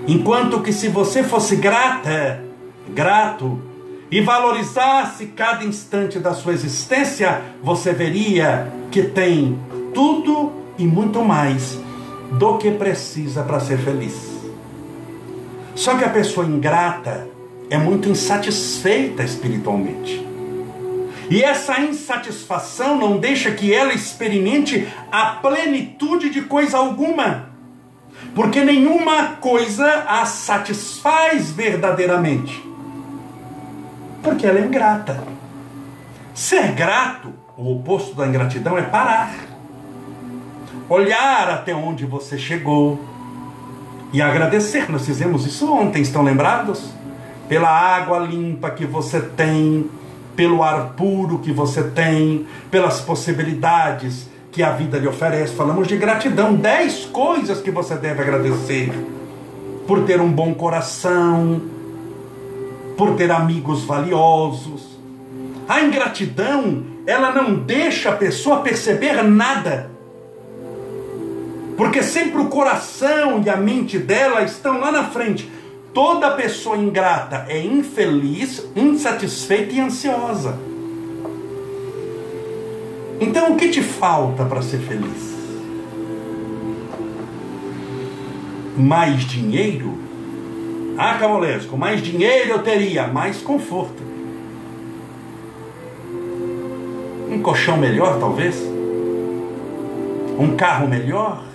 Enquanto 0.08 0.62
que 0.62 0.73
se 0.73 0.88
você 0.88 1.23
fosse 1.23 1.56
grata, 1.56 2.43
grato, 2.89 3.60
e 4.13 4.21
valorizasse 4.21 5.25
cada 5.27 5.65
instante 5.65 6.19
da 6.19 6.36
sua 6.36 6.53
existência, 6.53 7.41
você 7.63 7.91
veria 7.91 8.71
que 8.91 9.01
tem 9.01 9.58
tudo 9.91 10.51
e 10.77 10.86
muito 10.86 11.23
mais 11.23 11.79
do 12.38 12.60
que 12.60 12.69
precisa 12.69 13.41
para 13.41 13.60
ser 13.60 13.79
feliz. 13.79 14.13
Só 15.73 15.97
que 15.97 16.03
a 16.03 16.10
pessoa 16.10 16.45
ingrata 16.45 17.27
é 17.69 17.77
muito 17.77 18.08
insatisfeita 18.08 19.23
espiritualmente. 19.23 20.33
E 21.29 21.43
essa 21.43 21.79
insatisfação 21.79 22.97
não 22.97 23.17
deixa 23.17 23.51
que 23.51 23.73
ela 23.73 23.93
experimente 23.93 24.88
a 25.12 25.27
plenitude 25.27 26.29
de 26.29 26.41
coisa 26.41 26.77
alguma. 26.77 27.49
Porque 28.36 28.63
nenhuma 28.63 29.36
coisa 29.39 30.05
a 30.07 30.25
satisfaz 30.25 31.51
verdadeiramente 31.51 32.73
porque 34.23 34.47
ela 34.47 34.57
é 34.57 34.65
ingrata. 34.65 35.21
Ser 36.33 36.71
grato, 36.71 37.31
o 37.57 37.75
oposto 37.75 38.15
da 38.15 38.25
ingratidão, 38.25 38.77
é 38.77 38.81
parar. 38.81 39.36
Olhar 40.89 41.49
até 41.49 41.75
onde 41.75 42.05
você 42.05 42.38
chegou 42.38 42.99
e 44.12 44.21
agradecer. 44.21 44.89
Nós 44.89 45.05
fizemos 45.05 45.45
isso 45.45 45.71
ontem, 45.71 46.01
estão 46.01 46.23
lembrados? 46.23 46.91
Pela 47.47 47.69
água 47.69 48.19
limpa 48.19 48.71
que 48.71 48.86
você 48.86 49.19
tem, 49.21 49.89
pelo 50.36 50.63
ar 50.63 50.93
puro 50.96 51.39
que 51.39 51.52
você 51.52 51.84
tem, 51.84 52.46
pelas 52.72 53.02
possibilidades 53.02 54.30
que 54.52 54.62
a 54.62 54.72
vida 54.72 54.98
lhe 54.98 55.08
oferece. 55.08 55.54
Falamos 55.56 55.88
de 55.88 55.98
gratidão, 55.98 56.54
dez 56.54 57.06
coisas 57.06 57.62
que 57.62 57.72
você 57.72 57.96
deve 57.96 58.22
agradecer. 58.22 58.91
Por 59.88 60.06
ter 60.06 60.22
um 60.22 60.32
bom 60.32 60.54
coração, 60.54 61.62
por 62.98 63.15
ter 63.15 63.32
amigos 63.32 63.84
valiosos. 63.84 64.93
A 65.67 65.82
ingratidão, 65.82 66.84
ela 67.06 67.32
não 67.32 67.56
deixa 67.56 68.10
a 68.10 68.15
pessoa 68.15 68.62
perceber 68.62 69.24
nada. 69.24 69.91
Porque 71.76 72.04
sempre 72.04 72.39
o 72.39 72.46
coração 72.46 73.41
e 73.43 73.50
a 73.50 73.58
mente 73.58 73.98
dela 73.98 74.43
estão 74.43 74.80
lá 74.80 74.91
na 74.91 75.06
frente. 75.06 75.50
Toda 75.93 76.32
pessoa 76.32 76.75
ingrata 76.75 77.45
é 77.47 77.62
infeliz, 77.62 78.65
insatisfeita 78.75 79.73
e 79.73 79.79
ansiosa. 79.79 80.58
Então 83.19 83.53
o 83.53 83.56
que 83.56 83.69
te 83.69 83.82
falta 83.82 84.43
para 84.43 84.62
ser 84.63 84.79
feliz? 84.79 85.34
Mais 88.75 89.21
dinheiro? 89.21 89.95
Ah, 90.97 91.15
Camolés, 91.19 91.65
com 91.65 91.77
mais 91.77 92.01
dinheiro 92.01 92.49
eu 92.49 92.60
teria 92.63 93.08
mais 93.08 93.41
conforto. 93.41 94.01
Um 97.29 97.39
colchão 97.43 97.77
melhor, 97.77 98.19
talvez? 98.19 98.60
Um 100.39 100.56
carro 100.58 100.88
melhor? 100.88 101.52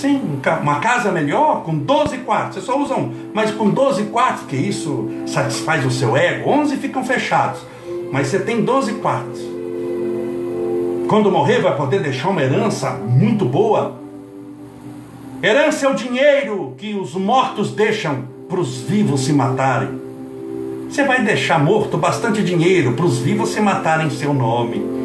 Sim, 0.00 0.40
uma 0.62 0.80
casa 0.80 1.10
melhor, 1.10 1.62
com 1.64 1.76
12 1.76 2.18
quartos. 2.18 2.58
Você 2.58 2.66
só 2.66 2.78
usa 2.80 2.94
um, 2.94 3.12
mas 3.34 3.50
com 3.50 3.68
12 3.68 4.04
quartos, 4.04 4.44
que 4.46 4.56
isso 4.56 5.08
satisfaz 5.26 5.84
o 5.84 5.90
seu 5.90 6.16
ego. 6.16 6.48
11 6.50 6.76
ficam 6.76 7.04
fechados, 7.04 7.60
mas 8.12 8.28
você 8.28 8.38
tem 8.38 8.62
12 8.62 8.94
quartos. 8.94 9.40
Quando 11.08 11.30
morrer, 11.30 11.60
vai 11.60 11.76
poder 11.76 12.00
deixar 12.00 12.28
uma 12.28 12.42
herança 12.42 12.90
muito 12.90 13.44
boa 13.44 13.98
Herança 15.40 15.86
é 15.86 15.88
o 15.88 15.94
dinheiro 15.94 16.74
que 16.76 16.94
os 16.94 17.14
mortos 17.14 17.70
deixam 17.70 18.24
para 18.48 18.58
os 18.58 18.78
vivos 18.80 19.20
se 19.20 19.32
matarem. 19.32 19.88
Você 20.90 21.04
vai 21.04 21.22
deixar 21.22 21.62
morto 21.62 21.96
bastante 21.96 22.42
dinheiro 22.42 22.94
para 22.94 23.04
os 23.04 23.18
vivos 23.18 23.50
se 23.50 23.60
matarem 23.60 24.08
em 24.08 24.10
seu 24.10 24.34
nome. 24.34 24.97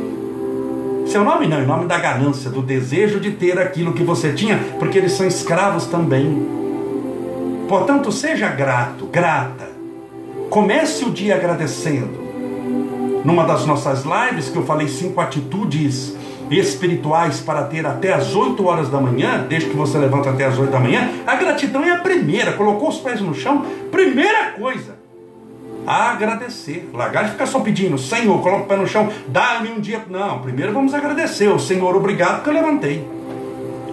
Seu 1.05 1.23
nome 1.23 1.47
não, 1.47 1.61
em 1.61 1.65
nome 1.65 1.85
da 1.85 1.97
ganância, 1.97 2.49
do 2.49 2.61
desejo 2.61 3.19
de 3.19 3.31
ter 3.31 3.59
aquilo 3.59 3.93
que 3.93 4.03
você 4.03 4.33
tinha, 4.33 4.57
porque 4.79 4.97
eles 4.97 5.11
são 5.11 5.27
escravos 5.27 5.85
também. 5.85 6.47
Portanto, 7.67 8.11
seja 8.11 8.49
grato, 8.49 9.05
grata. 9.05 9.69
Comece 10.49 11.05
o 11.05 11.11
dia 11.11 11.35
agradecendo. 11.35 12.23
Numa 13.25 13.45
das 13.45 13.65
nossas 13.65 14.03
lives 14.03 14.49
que 14.49 14.57
eu 14.57 14.65
falei 14.65 14.87
cinco 14.87 15.21
atitudes 15.21 16.15
espirituais 16.51 17.39
para 17.39 17.63
ter 17.63 17.85
até 17.85 18.13
as 18.13 18.35
8 18.35 18.65
horas 18.65 18.89
da 18.89 18.99
manhã, 18.99 19.45
desde 19.47 19.69
que 19.69 19.75
você 19.75 19.97
levanta 19.97 20.29
até 20.29 20.45
as 20.45 20.57
8 20.57 20.71
da 20.71 20.79
manhã, 20.79 21.09
a 21.25 21.35
gratidão 21.35 21.83
é 21.83 21.91
a 21.91 21.99
primeira. 21.99 22.53
Colocou 22.53 22.89
os 22.89 22.97
pés 22.97 23.21
no 23.21 23.33
chão, 23.33 23.65
primeira 23.91 24.51
coisa. 24.51 25.02
Agradecer. 25.85 26.89
Largar 26.93 27.25
de 27.25 27.31
ficar 27.31 27.45
só 27.45 27.59
pedindo, 27.59 27.97
Senhor, 27.97 28.41
coloca 28.41 28.63
o 28.63 28.67
pé 28.67 28.75
no 28.75 28.87
chão, 28.87 29.09
dá-me 29.27 29.69
um 29.69 29.79
dia. 29.79 30.01
Não, 30.09 30.39
primeiro 30.39 30.73
vamos 30.73 30.93
agradecer. 30.93 31.47
O 31.49 31.59
Senhor, 31.59 31.95
obrigado 31.95 32.43
que 32.43 32.49
eu 32.49 32.53
levantei. 32.53 33.07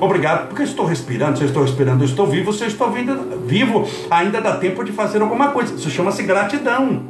Obrigado, 0.01 0.49
porque 0.49 0.63
eu 0.63 0.67
estou 0.67 0.87
respirando, 0.87 1.37
se 1.37 1.45
eu 1.45 1.49
estou 1.49 1.63
respirando, 1.63 2.03
eu 2.03 2.09
estou 2.09 2.27
vivo, 2.27 2.53
se 2.55 2.63
eu 2.63 2.69
estou 2.69 2.91
vivo, 2.91 3.87
ainda 4.11 4.41
dá 4.41 4.57
tempo 4.57 4.83
de 4.83 4.93
fazer 4.93 5.21
alguma 5.21 5.49
coisa. 5.49 5.75
Isso 5.75 5.91
chama-se 5.91 6.23
gratidão. 6.23 7.03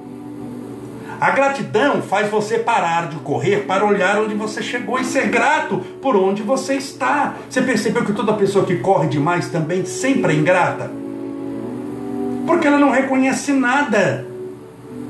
A 1.21 1.31
gratidão 1.31 2.01
faz 2.03 2.31
você 2.31 2.59
parar 2.59 3.09
de 3.09 3.17
correr 3.17 3.67
para 3.67 3.85
olhar 3.85 4.19
onde 4.19 4.35
você 4.35 4.63
chegou 4.63 4.99
e 4.99 5.05
ser 5.05 5.29
grato 5.29 5.77
por 6.01 6.17
onde 6.17 6.43
você 6.43 6.75
está. 6.75 7.35
Você 7.49 7.61
percebeu 7.63 8.05
que 8.05 8.13
toda 8.13 8.33
pessoa 8.33 8.65
que 8.65 8.79
corre 8.79 9.07
demais 9.07 9.51
também 9.51 9.85
sempre 9.85 10.33
é 10.33 10.37
ingrata? 10.37 10.91
Porque 12.47 12.67
ela 12.67 12.79
não 12.79 12.91
reconhece 12.91 13.53
nada. 13.53 14.30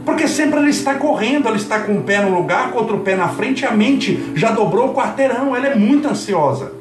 Porque 0.05 0.27
sempre 0.27 0.59
ela 0.59 0.69
está 0.69 0.95
correndo, 0.95 1.47
ela 1.47 1.57
está 1.57 1.81
com 1.81 1.93
um 1.93 2.03
pé 2.03 2.23
no 2.23 2.35
lugar, 2.35 2.71
com 2.73 2.79
outro 2.79 2.99
pé 2.99 3.17
na 3.17 3.29
frente, 3.29 3.67
a 3.67 3.71
mente 3.71 4.33
já 4.35 4.51
dobrou 4.51 4.91
o 4.91 4.95
quarteirão, 4.95 5.55
ela 5.55 5.69
é 5.69 5.75
muito 5.75 6.09
ansiosa. 6.09 6.73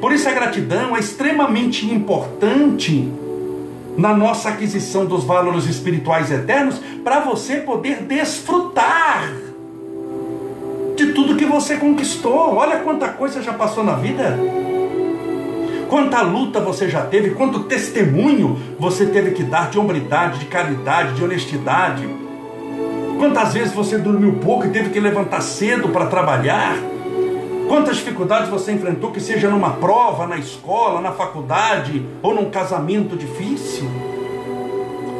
Por 0.00 0.12
isso 0.12 0.28
a 0.28 0.32
gratidão 0.32 0.96
é 0.96 1.00
extremamente 1.00 1.86
importante 1.86 3.08
na 3.96 4.14
nossa 4.14 4.48
aquisição 4.48 5.04
dos 5.04 5.22
valores 5.24 5.66
espirituais 5.66 6.30
eternos 6.30 6.80
para 7.04 7.20
você 7.20 7.56
poder 7.56 8.02
desfrutar 8.02 9.32
de 10.96 11.12
tudo 11.12 11.36
que 11.36 11.44
você 11.44 11.76
conquistou. 11.76 12.54
Olha 12.54 12.78
quanta 12.78 13.08
coisa 13.08 13.42
já 13.42 13.52
passou 13.52 13.84
na 13.84 13.94
vida. 13.94 14.38
Quanta 15.92 16.22
luta 16.22 16.58
você 16.58 16.88
já 16.88 17.02
teve, 17.02 17.32
quanto 17.32 17.64
testemunho 17.64 18.58
você 18.78 19.04
teve 19.04 19.32
que 19.32 19.42
dar 19.42 19.68
de 19.68 19.78
hombridade, 19.78 20.38
de 20.38 20.46
caridade, 20.46 21.12
de 21.12 21.22
honestidade. 21.22 22.08
Quantas 23.18 23.52
vezes 23.52 23.74
você 23.74 23.98
dormiu 23.98 24.32
pouco 24.42 24.64
e 24.64 24.70
teve 24.70 24.88
que 24.88 24.98
levantar 24.98 25.42
cedo 25.42 25.90
para 25.90 26.06
trabalhar. 26.06 26.78
Quantas 27.68 27.96
dificuldades 27.96 28.48
você 28.48 28.72
enfrentou, 28.72 29.10
que 29.10 29.20
seja 29.20 29.50
numa 29.50 29.72
prova, 29.72 30.26
na 30.26 30.38
escola, 30.38 30.98
na 30.98 31.12
faculdade 31.12 32.02
ou 32.22 32.34
num 32.34 32.48
casamento 32.48 33.14
difícil? 33.14 33.84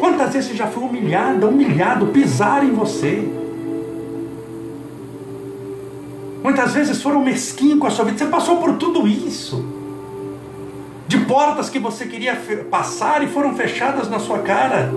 Quantas 0.01 0.33
vezes 0.33 0.53
você 0.53 0.57
já 0.57 0.69
foi 0.69 0.85
humilhada, 0.85 1.47
humilhado, 1.47 2.07
pisar 2.07 2.65
em 2.65 2.73
você? 2.73 3.31
Muitas 6.43 6.73
vezes 6.73 7.03
foram 7.03 7.23
mesquinhos 7.23 7.79
com 7.79 7.87
a 7.87 7.91
sua 7.91 8.07
vida, 8.07 8.17
você 8.17 8.25
passou 8.25 8.57
por 8.57 8.79
tudo 8.79 9.07
isso. 9.07 9.82
De 11.13 11.19
portas 11.27 11.69
que 11.69 11.79
você 11.79 12.07
queria 12.07 12.35
passar 12.71 13.23
e 13.23 13.27
foram 13.27 13.55
fechadas 13.55 14.09
na 14.09 14.19
sua 14.19 14.39
cara 14.39 14.91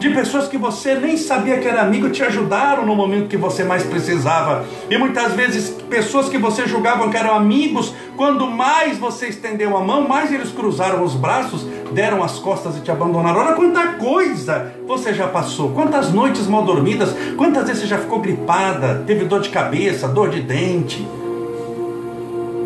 de 0.00 0.10
pessoas 0.10 0.48
que 0.48 0.58
você 0.58 0.96
nem 0.96 1.16
sabia 1.16 1.58
que 1.58 1.68
era 1.68 1.82
amigo 1.82 2.10
te 2.10 2.24
ajudaram 2.24 2.84
no 2.84 2.96
momento 2.96 3.28
que 3.28 3.36
você 3.36 3.62
mais 3.62 3.84
precisava. 3.84 4.64
E 4.90 4.98
muitas 4.98 5.34
vezes 5.34 5.70
pessoas 5.88 6.28
que 6.28 6.36
você 6.36 6.66
julgava 6.66 7.08
que 7.08 7.16
eram 7.16 7.32
amigos, 7.32 7.94
quando 8.16 8.44
mais 8.50 8.98
você 8.98 9.28
estendeu 9.28 9.76
a 9.76 9.84
mão, 9.84 10.08
mais 10.08 10.32
eles 10.32 10.50
cruzaram 10.50 11.04
os 11.04 11.14
braços, 11.14 11.64
deram 11.92 12.20
as 12.20 12.40
costas 12.40 12.76
e 12.76 12.80
te 12.80 12.90
abandonaram. 12.90 13.38
Olha 13.38 13.52
quanta 13.52 13.86
coisa 13.92 14.74
você 14.84 15.14
já 15.14 15.28
passou, 15.28 15.70
quantas 15.70 16.12
noites 16.12 16.48
mal 16.48 16.64
dormidas, 16.64 17.14
quantas 17.36 17.68
vezes 17.68 17.82
você 17.82 17.88
já 17.88 17.98
ficou 17.98 18.18
gripada, 18.18 19.04
teve 19.06 19.26
dor 19.26 19.42
de 19.42 19.50
cabeça, 19.50 20.08
dor 20.08 20.28
de 20.28 20.40
dente, 20.40 21.06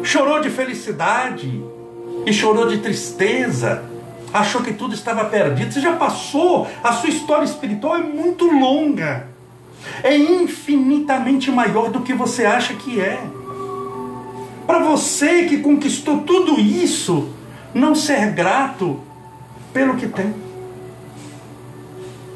chorou 0.02 0.40
de 0.40 0.48
felicidade 0.48 1.63
e 2.26 2.32
chorou 2.32 2.68
de 2.68 2.78
tristeza 2.78 3.82
achou 4.34 4.62
que 4.62 4.72
tudo 4.72 4.94
estava 4.94 5.24
perdido. 5.26 5.72
Você 5.72 5.80
já 5.80 5.92
passou, 5.92 6.66
a 6.82 6.92
sua 6.92 7.08
história 7.08 7.44
espiritual 7.44 7.94
é 7.94 8.02
muito 8.02 8.46
longa, 8.46 9.28
é 10.02 10.16
infinitamente 10.16 11.52
maior 11.52 11.90
do 11.90 12.00
que 12.00 12.12
você 12.12 12.44
acha 12.44 12.74
que 12.74 13.00
é. 13.00 13.20
Para 14.66 14.80
você 14.80 15.44
que 15.44 15.58
conquistou 15.58 16.22
tudo 16.22 16.58
isso, 16.58 17.28
não 17.72 17.94
ser 17.94 18.32
grato 18.32 18.98
pelo 19.72 19.94
que 19.94 20.08
tem. 20.08 20.34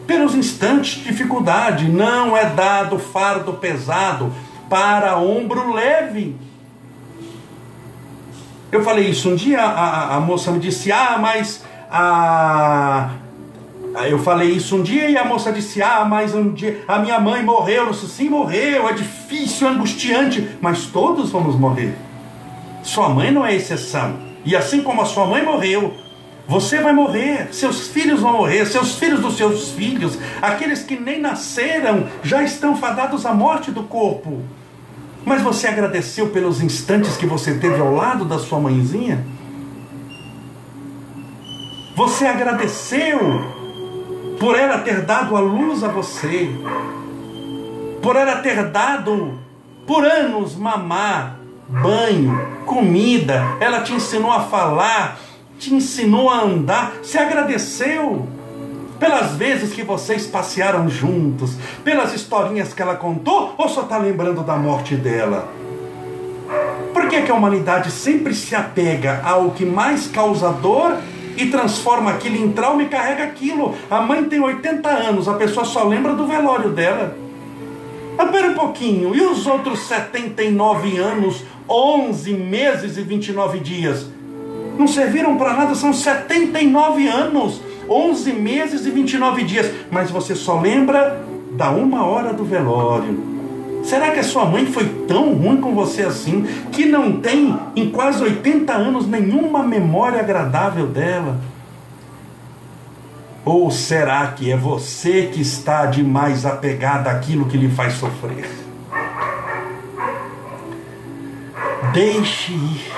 Pelos 0.07 0.35
instantes 0.35 0.98
de 0.98 1.05
dificuldade, 1.05 1.88
não 1.88 2.37
é 2.37 2.44
dado 2.44 2.98
fardo 2.98 3.55
pesado 3.55 4.33
para 4.68 5.18
ombro 5.18 5.72
leve. 5.72 6.37
Eu 8.71 8.83
falei 8.83 9.09
isso 9.09 9.31
um 9.31 9.35
dia, 9.35 9.61
a, 9.61 10.17
a 10.17 10.21
moça 10.21 10.51
me 10.51 10.59
disse: 10.59 10.93
Ah, 10.93 11.19
mas 11.21 11.65
a 11.91 13.11
eu 14.07 14.19
falei 14.19 14.51
isso 14.51 14.77
um 14.77 14.83
dia 14.83 15.09
e 15.09 15.17
a 15.17 15.25
moça 15.25 15.51
disse: 15.51 15.83
Ah, 15.83 16.05
mas 16.05 16.35
um 16.35 16.53
dia 16.53 16.85
a 16.87 16.99
minha 16.99 17.19
mãe 17.19 17.43
morreu. 17.43 17.87
Eu 17.87 17.91
disse: 17.91 18.09
Sim, 18.09 18.29
morreu, 18.29 18.89
é 18.89 18.93
difícil, 18.93 19.67
é 19.67 19.71
angustiante, 19.71 20.57
mas 20.61 20.87
todos 20.87 21.31
vamos 21.31 21.57
morrer. 21.57 21.97
Sua 22.83 23.09
mãe 23.09 23.31
não 23.31 23.45
é 23.45 23.55
exceção. 23.55 24.17
E 24.45 24.55
assim 24.55 24.83
como 24.83 25.01
a 25.01 25.05
sua 25.05 25.27
mãe 25.27 25.43
morreu, 25.43 25.95
você 26.47 26.81
vai 26.81 26.93
morrer, 26.93 27.49
seus 27.53 27.89
filhos 27.89 28.21
vão 28.21 28.33
morrer, 28.33 28.65
seus 28.67 28.99
filhos 28.99 29.21
dos 29.21 29.37
seus 29.37 29.71
filhos, 29.71 30.19
aqueles 30.41 30.83
que 30.83 30.99
nem 30.99 31.21
nasceram 31.21 32.07
já 32.23 32.43
estão 32.43 32.77
fadados 32.77 33.27
à 33.27 33.35
morte 33.35 33.71
do 33.71 33.83
corpo. 33.83 34.43
Mas 35.29 35.43
você 35.43 35.67
agradeceu 35.67 36.31
pelos 36.31 36.62
instantes 36.62 37.19
que 37.19 37.27
você 37.27 37.53
teve 37.59 37.79
ao 37.79 37.95
lado 37.95 38.25
da 38.25 38.38
sua 38.38 38.59
mãezinha? 38.59 39.27
Você 41.95 42.25
agradeceu 42.25 43.19
por 44.41 44.59
ela 44.59 44.79
ter 44.79 45.03
dado 45.03 45.37
a 45.37 45.41
luz 45.41 45.85
a 45.85 45.88
você, 45.88 46.49
por 48.01 48.17
ela 48.17 48.37
ter 48.37 48.71
dado 48.71 49.38
por 49.87 50.03
anos 50.03 50.57
mamar, 50.57 51.38
banho, 51.69 52.64
comida, 52.64 53.55
ela 53.61 53.83
te 53.83 53.93
ensinou 53.93 54.33
a 54.33 54.45
falar, 54.45 55.21
te 55.59 55.75
ensinou 55.75 56.31
a 56.31 56.41
andar, 56.41 56.95
se 57.03 57.19
agradeceu 57.19 58.27
pelas 58.99 59.33
vezes 59.33 59.73
que 59.73 59.83
vocês 59.83 60.27
passearam 60.27 60.89
juntos, 60.89 61.57
pelas 61.85 62.13
historinhas 62.15 62.73
que 62.73 62.83
ela 62.83 62.97
contou, 62.97 63.55
ou 63.57 63.69
só 63.69 63.83
está 63.83 63.99
lembrando 63.99 64.43
da 64.43 64.57
morte 64.57 64.97
dela? 64.97 65.49
Por 66.93 67.09
que, 67.09 67.23
que 67.23 67.31
a 67.31 67.35
humanidade 67.35 67.91
sempre 67.91 68.35
se 68.35 68.55
apega 68.55 69.21
ao 69.25 69.51
que 69.51 69.65
mais 69.65 70.07
causa 70.07 70.51
dor 70.51 70.97
e 71.39 71.47
transforma 71.47 72.11
aquilo 72.11 72.37
em 72.37 72.51
trauma 72.51 72.83
e 72.83 72.89
carrega 72.89 73.23
aquilo. 73.23 73.75
A 73.89 74.01
mãe 74.01 74.25
tem 74.25 74.41
80 74.41 74.89
anos, 74.89 75.29
a 75.29 75.35
pessoa 75.35 75.65
só 75.65 75.85
lembra 75.85 76.13
do 76.15 76.27
velório 76.27 76.71
dela. 76.71 77.17
Mas 78.17 78.45
um 78.45 78.55
pouquinho, 78.55 79.15
e 79.15 79.21
os 79.21 79.47
outros 79.47 79.87
79 79.87 80.99
anos, 80.99 81.45
11 81.69 82.33
meses 82.33 82.97
e 82.97 83.03
29 83.03 83.61
dias? 83.61 84.07
Não 84.77 84.89
serviram 84.89 85.37
para 85.37 85.55
nada, 85.55 85.75
são 85.77 85.93
79 85.93 87.07
anos, 87.07 87.61
11 87.88 88.33
meses 88.33 88.87
e 88.87 88.90
29 88.90 89.44
dias. 89.44 89.70
Mas 89.90 90.11
você 90.11 90.35
só 90.35 90.61
lembra 90.61 91.22
da 91.53 91.70
uma 91.70 92.05
hora 92.05 92.33
do 92.33 92.44
velório 92.44 93.38
Será 93.88 94.11
que 94.11 94.20
a 94.20 94.24
sua 94.24 94.44
mãe 94.44 94.66
foi 94.66 94.87
tão 95.07 95.33
ruim 95.33 95.62
com 95.62 95.74
você 95.74 96.03
assim 96.03 96.42
que 96.70 96.85
não 96.85 97.20
tem 97.20 97.59
em 97.74 97.88
quase 97.90 98.22
80 98.22 98.70
anos 98.70 99.07
nenhuma 99.07 99.62
memória 99.62 100.20
agradável 100.20 100.87
dela? 100.87 101.40
Ou 103.46 103.70
será 103.70 104.27
que 104.27 104.53
é 104.53 104.57
você 104.57 105.31
que 105.33 105.40
está 105.40 105.87
demais 105.87 106.44
apegado 106.44 107.09
àquilo 107.09 107.46
que 107.46 107.57
lhe 107.57 107.70
faz 107.70 107.94
sofrer? 107.94 108.51
Deixe 111.94 112.53
ir. 112.53 112.92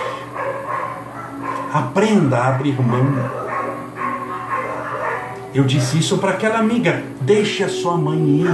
Aprenda 1.72 2.37
a 2.38 2.48
abrir 2.48 2.83
mão. 2.83 3.50
Eu 5.53 5.65
disse 5.65 5.99
isso 5.99 6.19
para 6.19 6.31
aquela 6.31 6.59
amiga. 6.59 7.03
Deixe 7.21 7.65
a 7.65 7.69
sua 7.69 7.97
mãe 7.97 8.19
ir. 8.19 8.47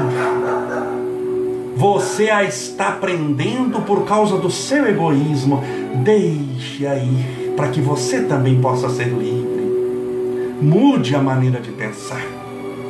Você 1.77 2.31
a 2.31 2.43
está 2.43 2.93
prendendo 2.93 3.83
por 3.83 4.07
causa 4.07 4.39
do 4.39 4.51
seu 4.51 4.89
egoísmo. 4.89 5.63
Deixe 6.03 6.87
aí 6.87 7.53
para 7.55 7.69
que 7.69 7.83
você 7.83 8.23
também 8.23 8.61
possa 8.61 8.89
ser 8.89 9.09
livre. 9.09 10.57
Mude 10.61 11.15
a 11.15 11.23
maneira 11.23 11.61
de 11.61 11.71
pensar. 11.71 12.23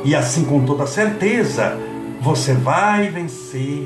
E 0.05 0.15
assim, 0.15 0.45
com 0.45 0.63
toda 0.63 0.87
certeza, 0.87 1.77
você 2.21 2.53
vai 2.53 3.09
vencer, 3.09 3.83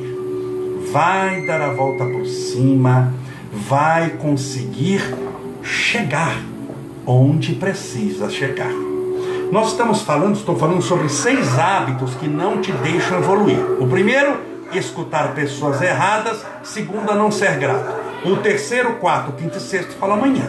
vai 0.92 1.48
dar 1.48 1.62
a 1.62 1.74
volta 1.74 2.06
por 2.06 2.28
cima, 2.28 3.12
vai 3.52 4.12
conseguir 4.12 5.02
chegar 5.64 6.44
onde 7.08 7.56
precisa 7.56 8.30
chegar. 8.30 8.91
Nós 9.52 9.72
estamos 9.72 10.02
falando, 10.02 10.38
estou 10.38 10.56
falando 10.56 10.82
sobre 10.82 11.10
seis 11.10 11.60
hábitos 11.60 12.16
que 12.16 12.26
não 12.26 12.62
te 12.62 12.72
deixam 12.72 13.18
evoluir. 13.18 13.60
O 13.82 13.88
primeiro 13.88 14.40
escutar 14.72 15.36
pessoas 15.36 15.82
erradas, 15.82 16.46
segunda, 16.64 17.14
não 17.14 17.30
ser 17.30 17.58
grato. 17.58 17.94
O 18.24 18.38
terceiro, 18.38 18.94
quarto, 18.94 19.34
quinto 19.34 19.58
e 19.58 19.60
sexto 19.60 19.92
fala 20.00 20.14
amanhã, 20.14 20.48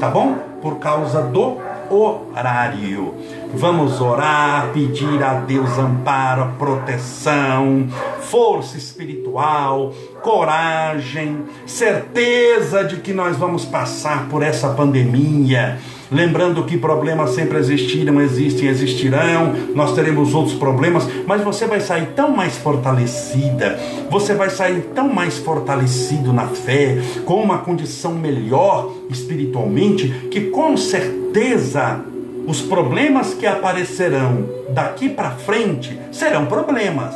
tá 0.00 0.08
bom? 0.08 0.34
Por 0.60 0.80
causa 0.80 1.22
do 1.22 1.58
horário. 1.88 3.14
Vamos 3.54 4.00
orar, 4.00 4.70
pedir 4.72 5.22
a 5.22 5.34
Deus 5.34 5.78
amparo, 5.78 6.54
proteção, 6.58 7.86
força 8.20 8.76
espiritual, 8.76 9.92
coragem, 10.22 11.44
certeza 11.66 12.82
de 12.82 12.96
que 12.96 13.12
nós 13.12 13.36
vamos 13.36 13.64
passar 13.64 14.26
por 14.28 14.42
essa 14.42 14.70
pandemia. 14.70 15.78
Lembrando 16.10 16.64
que 16.64 16.76
problemas 16.76 17.30
sempre 17.30 17.56
existiram, 17.58 18.20
existem, 18.20 18.68
existirão, 18.68 19.54
nós 19.74 19.94
teremos 19.94 20.34
outros 20.34 20.56
problemas, 20.56 21.08
mas 21.24 21.42
você 21.42 21.66
vai 21.66 21.80
sair 21.80 22.08
tão 22.16 22.32
mais 22.32 22.56
fortalecida, 22.56 23.78
você 24.10 24.34
vai 24.34 24.50
sair 24.50 24.90
tão 24.92 25.08
mais 25.08 25.38
fortalecido 25.38 26.32
na 26.32 26.48
fé, 26.48 26.98
com 27.24 27.40
uma 27.40 27.58
condição 27.58 28.12
melhor 28.12 28.92
espiritualmente, 29.08 30.08
que 30.30 30.50
com 30.50 30.76
certeza 30.76 32.00
os 32.44 32.60
problemas 32.60 33.32
que 33.34 33.46
aparecerão 33.46 34.48
daqui 34.70 35.08
para 35.08 35.30
frente 35.30 35.96
serão 36.10 36.46
problemas, 36.46 37.14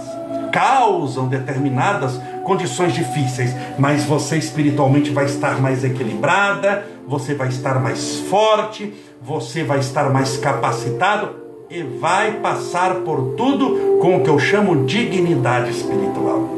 causam 0.52 1.26
determinadas 1.26 2.20
condições 2.44 2.92
difíceis, 2.92 3.52
mas 3.78 4.04
você 4.04 4.36
espiritualmente 4.36 5.10
vai 5.10 5.24
estar 5.24 5.60
mais 5.60 5.82
equilibrada, 5.82 6.86
você 7.08 7.34
vai 7.34 7.48
estar 7.48 7.80
mais 7.80 8.20
forte, 8.20 8.94
você 9.20 9.64
vai 9.64 9.80
estar 9.80 10.10
mais 10.10 10.36
capacitado 10.36 11.30
e 11.68 11.82
vai 11.82 12.34
passar 12.34 12.96
por 12.96 13.34
tudo 13.36 13.98
com 14.00 14.16
o 14.16 14.22
que 14.22 14.30
eu 14.30 14.38
chamo 14.38 14.84
dignidade 14.84 15.70
espiritual. 15.70 16.48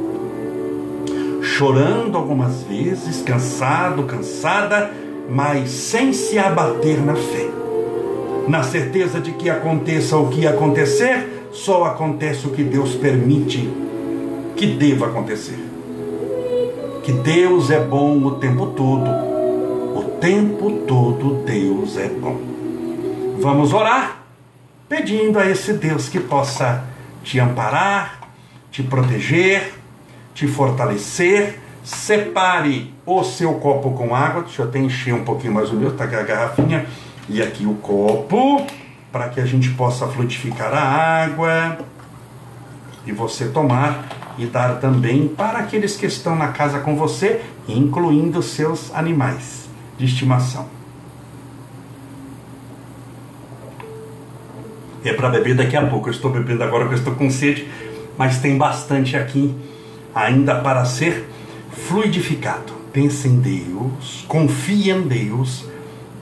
Chorando 1.40 2.18
algumas 2.18 2.62
vezes, 2.64 3.22
cansado, 3.22 4.03
cansada, 4.03 4.90
mas 5.31 5.70
sem 5.70 6.12
se 6.12 6.38
abater 6.38 7.01
na 7.01 7.14
fé. 7.14 7.49
Na 8.49 8.62
certeza 8.62 9.20
de 9.20 9.33
que 9.33 9.49
aconteça 9.49 10.16
o 10.16 10.29
que 10.29 10.46
acontecer, 10.46 11.49
só 11.53 11.85
acontece 11.85 12.46
o 12.46 12.51
que 12.51 12.62
Deus 12.62 12.94
permite 12.94 13.68
que 14.57 14.66
deva 14.66 15.07
acontecer 15.07 15.66
que 17.07 17.12
Deus 17.12 17.71
é 17.71 17.79
bom 17.79 18.19
o 18.25 18.33
tempo 18.33 18.66
todo. 18.66 19.09
O 19.97 20.19
tempo 20.21 20.73
todo 20.88 21.45
Deus 21.45 21.97
é 21.97 22.09
bom. 22.09 22.37
Vamos 23.38 23.73
orar 23.73 24.23
pedindo 24.88 25.38
a 25.38 25.49
esse 25.49 25.75
Deus 25.75 26.09
que 26.09 26.19
possa 26.19 26.83
te 27.23 27.38
amparar, 27.38 28.23
te 28.73 28.83
proteger, 28.83 29.73
te 30.35 30.49
fortalecer. 30.49 31.61
Separe 31.85 32.92
o 33.07 33.23
seu 33.23 33.55
copo 33.55 33.92
com 33.92 34.12
água. 34.12 34.42
Deixa 34.42 34.62
eu 34.62 34.66
até 34.66 34.81
encher 34.81 35.14
um 35.14 35.23
pouquinho 35.23 35.55
mais 35.55 35.71
o 35.71 35.77
meu, 35.77 35.97
tá 35.97 36.03
aqui 36.03 36.16
a 36.16 36.23
garrafinha. 36.25 36.87
E 37.29 37.40
aqui 37.40 37.66
o 37.66 37.75
copo, 37.75 38.66
para 39.12 39.29
que 39.29 39.38
a 39.38 39.47
gente 39.47 39.71
possa 39.75 40.09
fluidificar 40.09 40.75
a 40.75 41.23
água 41.23 41.79
e 43.07 43.12
você 43.12 43.47
tomar 43.47 44.26
e 44.38 44.46
dar 44.46 44.81
também 44.81 45.29
para 45.29 45.59
aqueles 45.59 45.96
que 45.96 46.07
estão 46.07 46.37
na 46.37 46.49
casa 46.49 46.81
com 46.81 46.96
você, 46.96 47.42
incluindo 47.68 48.42
seus 48.42 48.94
animais 48.94 49.68
de 49.99 50.05
estimação. 50.05 50.66
É 55.05 55.12
para 55.12 55.29
beber 55.29 55.55
daqui 55.55 55.77
a 55.77 55.87
pouco. 55.87 56.09
Eu 56.09 56.12
estou 56.12 56.31
bebendo 56.31 56.64
agora 56.64 56.85
porque 56.85 56.99
estou 56.99 57.14
com 57.14 57.31
sede, 57.31 57.68
mas 58.18 58.40
tem 58.40 58.59
bastante 58.59 59.16
aqui 59.16 59.55
ainda 60.14 60.57
para 60.57 60.85
ser 60.85 61.29
fluidificado. 61.70 62.75
Pense 62.92 63.29
em 63.29 63.38
Deus, 63.38 64.25
confie 64.27 64.90
em 64.90 65.03
Deus, 65.03 65.66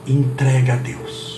entrega 0.05 0.73
a 0.73 0.75
Deus. 0.75 1.34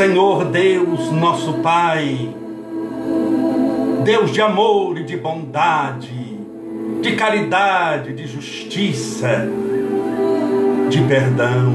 Senhor 0.00 0.46
Deus, 0.46 1.12
nosso 1.12 1.58
Pai, 1.58 2.34
Deus 4.02 4.30
de 4.30 4.40
amor 4.40 4.96
e 4.96 5.04
de 5.04 5.14
bondade, 5.14 6.38
de 7.02 7.14
caridade, 7.16 8.14
de 8.14 8.26
justiça, 8.26 9.46
de 10.88 11.02
perdão. 11.02 11.74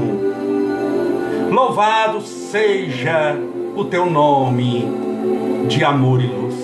Louvado 1.52 2.20
seja 2.20 3.36
o 3.76 3.84
teu 3.84 4.10
nome 4.10 4.84
de 5.68 5.84
amor 5.84 6.20
e 6.20 6.26
luz. 6.26 6.56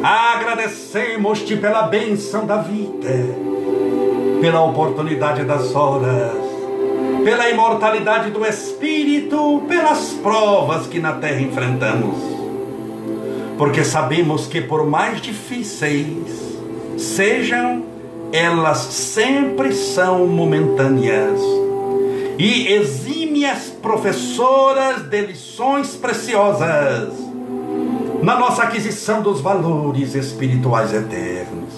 Agradecemos-te 0.00 1.56
pela 1.56 1.88
bênção 1.88 2.46
da 2.46 2.58
vida, 2.58 3.34
pela 4.40 4.62
oportunidade 4.62 5.42
das 5.42 5.74
horas 5.74 6.47
pela 7.28 7.50
imortalidade 7.50 8.30
do 8.30 8.42
espírito, 8.46 9.62
pelas 9.68 10.14
provas 10.22 10.86
que 10.86 10.98
na 10.98 11.12
terra 11.12 11.42
enfrentamos. 11.42 12.16
Porque 13.58 13.84
sabemos 13.84 14.46
que, 14.46 14.62
por 14.62 14.86
mais 14.86 15.20
difíceis 15.20 16.56
sejam, 16.96 17.84
elas 18.32 18.78
sempre 18.78 19.74
são 19.74 20.26
momentâneas 20.26 21.38
e 22.38 22.68
exímias 22.68 23.74
professoras 23.82 25.02
de 25.02 25.20
lições 25.26 25.96
preciosas 25.96 27.12
na 28.22 28.38
nossa 28.38 28.62
aquisição 28.62 29.20
dos 29.20 29.42
valores 29.42 30.14
espirituais 30.14 30.94
eternos. 30.94 31.74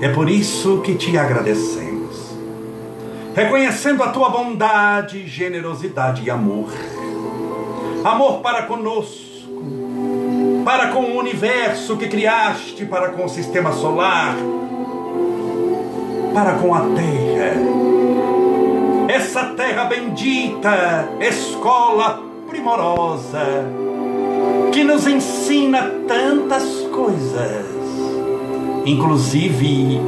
É 0.00 0.08
por 0.08 0.30
isso 0.30 0.78
que 0.82 0.94
te 0.94 1.18
agradecemos 1.18 1.93
reconhecendo 3.34 4.02
a 4.02 4.08
tua 4.08 4.28
bondade, 4.28 5.26
generosidade 5.26 6.22
e 6.24 6.30
amor. 6.30 6.70
Amor 8.04 8.40
para 8.40 8.62
conosco, 8.62 9.62
para 10.64 10.88
com 10.88 11.00
o 11.00 11.18
universo 11.18 11.96
que 11.96 12.06
criaste, 12.06 12.86
para 12.86 13.08
com 13.10 13.24
o 13.24 13.28
sistema 13.28 13.72
solar, 13.72 14.36
para 16.32 16.54
com 16.54 16.74
a 16.74 16.80
terra. 16.80 17.54
Essa 19.08 19.46
terra 19.56 19.84
bendita, 19.86 21.08
escola 21.20 22.22
primorosa, 22.48 23.64
que 24.72 24.84
nos 24.84 25.06
ensina 25.08 25.90
tantas 26.06 26.62
coisas, 26.92 27.66
inclusive 28.86 30.00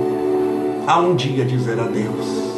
a 0.86 1.00
um 1.00 1.16
dia 1.16 1.44
dizer 1.44 1.80
adeus 1.80 2.55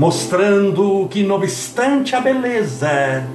mostrando 0.00 1.06
que, 1.10 1.22
não 1.22 1.36
obstante 1.36 2.16
a 2.16 2.22
beleza 2.22 3.28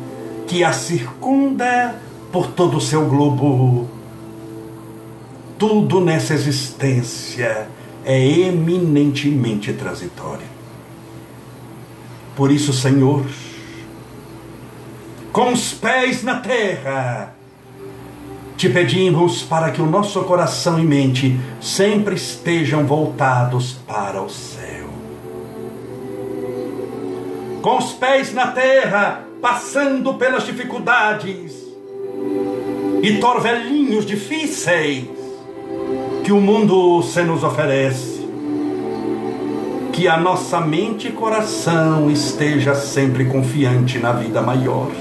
que 0.48 0.64
a 0.64 0.74
circunda 0.74 1.94
por 2.32 2.48
todo 2.48 2.78
o 2.78 2.82
seu 2.82 3.06
globo, 3.06 3.88
tudo 5.60 6.02
nessa 6.02 6.34
existência 6.34 7.68
é 8.04 8.20
eminentemente 8.20 9.74
transitório. 9.74 10.48
Por 12.36 12.52
isso, 12.52 12.74
Senhor, 12.74 13.24
com 15.32 15.54
os 15.54 15.72
pés 15.72 16.24
na 16.24 16.40
terra, 16.40 17.36
te 18.58 18.70
pedimos 18.70 19.44
para 19.44 19.70
que 19.70 19.84
o 19.84 19.86
nosso 19.86 20.20
coração 20.24 20.80
e 20.80 20.84
mente 20.84 21.40
sempre 21.62 22.16
estejam 22.16 22.88
voltados 22.88 23.74
para 23.86 24.20
o 24.20 24.32
céu 24.32 24.85
com 27.66 27.80
os 27.80 27.94
pés 27.94 28.32
na 28.32 28.52
terra, 28.52 29.26
passando 29.42 30.14
pelas 30.14 30.46
dificuldades 30.46 31.52
e 33.02 33.18
torvelinhos 33.18 34.06
difíceis 34.06 35.08
que 36.24 36.32
o 36.32 36.40
mundo 36.40 37.02
se 37.02 37.24
nos 37.24 37.44
oferece. 37.44 38.24
Que 39.92 40.08
a 40.08 40.16
nossa 40.16 40.62
mente 40.62 41.08
e 41.08 41.12
coração 41.12 42.12
esteja 42.12 42.76
sempre 42.76 43.26
confiante 43.26 43.98
na 43.98 44.12
vida 44.12 44.44
maior. 44.44 44.92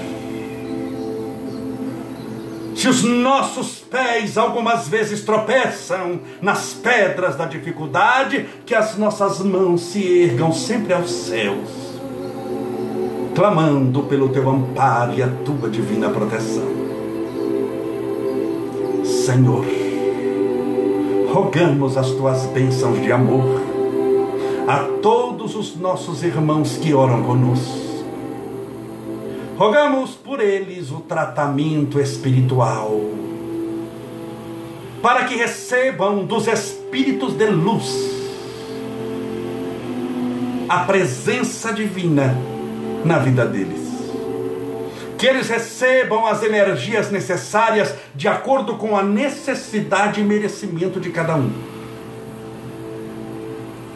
Se 2.74 2.88
os 2.88 3.02
nossos 3.02 3.80
pés 3.80 4.38
algumas 4.38 4.88
vezes 4.88 5.20
tropeçam 5.20 6.18
nas 6.40 6.72
pedras 6.72 7.36
da 7.36 7.44
dificuldade, 7.44 8.46
que 8.64 8.74
as 8.74 8.96
nossas 8.96 9.40
mãos 9.40 9.82
se 9.82 10.02
ergam 10.02 10.50
sempre 10.50 10.94
aos 10.94 11.10
céus 11.10 11.83
clamando 13.34 14.04
pelo 14.04 14.28
teu 14.28 14.48
amparo 14.48 15.14
e 15.14 15.22
a 15.22 15.28
tua 15.28 15.68
divina 15.68 16.08
proteção. 16.08 16.68
Senhor, 19.04 19.64
rogamos 21.32 21.96
as 21.96 22.10
tuas 22.12 22.46
bênçãos 22.46 23.02
de 23.02 23.10
amor, 23.10 23.60
a 24.68 24.78
todos 25.02 25.56
os 25.56 25.76
nossos 25.76 26.22
irmãos 26.22 26.76
que 26.76 26.94
oram 26.94 27.22
conosco. 27.24 27.84
Rogamos 29.58 30.12
por 30.12 30.40
eles 30.40 30.90
o 30.90 31.00
tratamento 31.00 32.00
espiritual, 32.00 33.00
para 35.02 35.24
que 35.24 35.34
recebam 35.34 36.24
dos 36.24 36.46
espíritos 36.46 37.34
de 37.34 37.46
luz 37.48 38.14
a 40.68 40.80
presença 40.80 41.72
divina 41.72 42.53
na 43.04 43.18
vida 43.18 43.44
deles. 43.44 43.82
Que 45.18 45.26
eles 45.26 45.48
recebam 45.48 46.26
as 46.26 46.42
energias 46.42 47.10
necessárias 47.10 47.94
de 48.14 48.28
acordo 48.28 48.76
com 48.76 48.96
a 48.96 49.02
necessidade 49.02 50.20
e 50.20 50.24
merecimento 50.24 50.98
de 50.98 51.10
cada 51.10 51.36
um. 51.36 51.50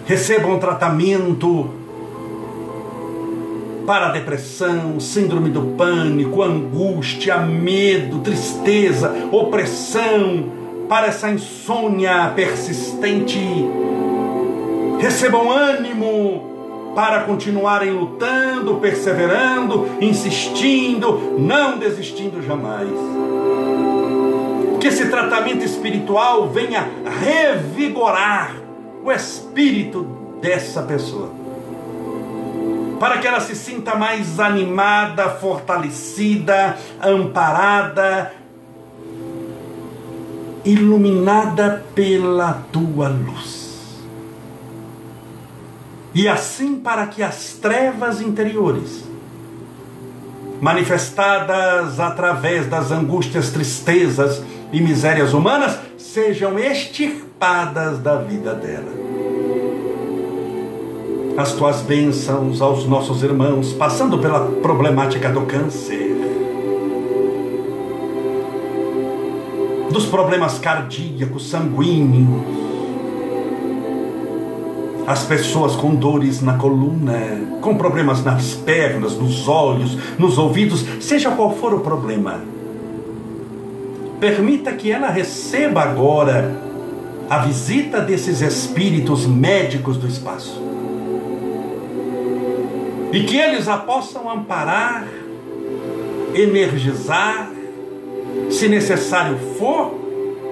Recebam 0.07 0.59
tratamento 0.59 1.71
para 3.87 4.09
a 4.09 4.13
depressão, 4.13 5.01
síndrome 5.01 5.49
do 5.49 5.75
pânico, 5.77 6.43
angústia, 6.43 7.39
medo, 7.39 8.19
tristeza, 8.19 9.13
opressão, 9.33 10.53
para 10.89 11.07
essa 11.07 11.31
insônia 11.31 12.33
persistente. 12.35 13.39
Recebam 14.99 15.51
ânimo 15.51 16.58
para 16.95 17.23
continuarem 17.23 17.91
lutando, 17.91 18.77
perseverando, 18.77 19.89
insistindo, 20.01 21.37
não 21.39 21.79
desistindo 21.79 22.43
jamais. 22.43 22.91
Que 24.81 24.89
esse 24.89 25.09
tratamento 25.09 25.65
espiritual 25.65 26.49
venha 26.49 26.89
revigorar 27.21 28.55
o 29.05 29.11
espírito 29.11 30.07
dessa 30.41 30.83
pessoa 30.83 31.39
para 32.99 33.19
que 33.19 33.27
ela 33.27 33.41
se 33.41 33.55
sinta 33.55 33.95
mais 33.95 34.41
animada, 34.41 35.29
fortalecida, 35.31 36.77
amparada, 37.01 38.33
iluminada 40.65 41.85
pela 41.95 42.65
tua 42.73 43.09
luz. 43.09 43.68
E 46.19 46.27
assim, 46.27 46.75
para 46.75 47.07
que 47.07 47.23
as 47.23 47.53
trevas 47.63 48.21
interiores, 48.21 49.05
manifestadas 50.61 52.01
através 52.01 52.67
das 52.67 52.91
angústias, 52.91 53.51
tristezas 53.51 54.43
e 54.73 54.81
misérias 54.81 55.33
humanas, 55.33 55.79
sejam 55.97 56.59
extirpadas 56.59 58.01
da 58.01 58.17
vida 58.17 58.53
dela. 58.53 58.91
As 61.37 61.53
tuas 61.53 61.83
bênçãos 61.83 62.61
aos 62.61 62.85
nossos 62.85 63.23
irmãos, 63.23 63.73
passando 63.75 64.19
pela 64.19 64.41
problemática 64.61 65.29
do 65.31 65.43
câncer, 65.43 66.17
dos 69.93 70.07
problemas 70.07 70.59
cardíacos, 70.59 71.49
sanguíneos, 71.49 72.68
as 75.09 75.25
pessoas 75.25 75.75
com 75.75 75.95
dores 75.95 76.43
na 76.43 76.59
coluna, 76.59 77.19
com 77.63 77.79
problemas 77.79 78.23
nas 78.23 78.53
pernas, 78.53 79.15
nos 79.15 79.49
olhos, 79.49 79.97
nos 80.19 80.37
ouvidos, 80.37 80.85
seja 81.01 81.31
qual 81.31 81.57
for 81.57 81.73
o 81.73 81.81
problema. 81.81 82.43
Permita 84.21 84.71
que 84.73 84.93
ela 84.93 85.09
receba 85.09 85.81
agora 85.81 86.55
a 87.31 87.39
visita 87.39 88.03
desses 88.03 88.43
espíritos 88.43 89.25
médicos 89.25 89.97
do 89.97 90.07
espaço 90.07 90.61
e 93.11 93.23
que 93.23 93.39
eles 93.39 93.67
a 93.67 93.79
possam 93.79 94.29
amparar, 94.29 95.09
energizar, 96.35 97.51
se 98.51 98.69
necessário 98.69 99.39
for, 99.59 99.95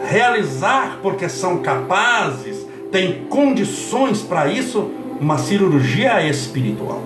realizar, 0.08 0.98
porque 1.02 1.28
são 1.28 1.58
capazes, 1.58 2.55
têm 2.90 3.24
condições 3.28 4.22
para 4.22 4.50
isso, 4.50 4.90
uma 5.20 5.38
cirurgia 5.38 6.26
espiritual. 6.28 7.02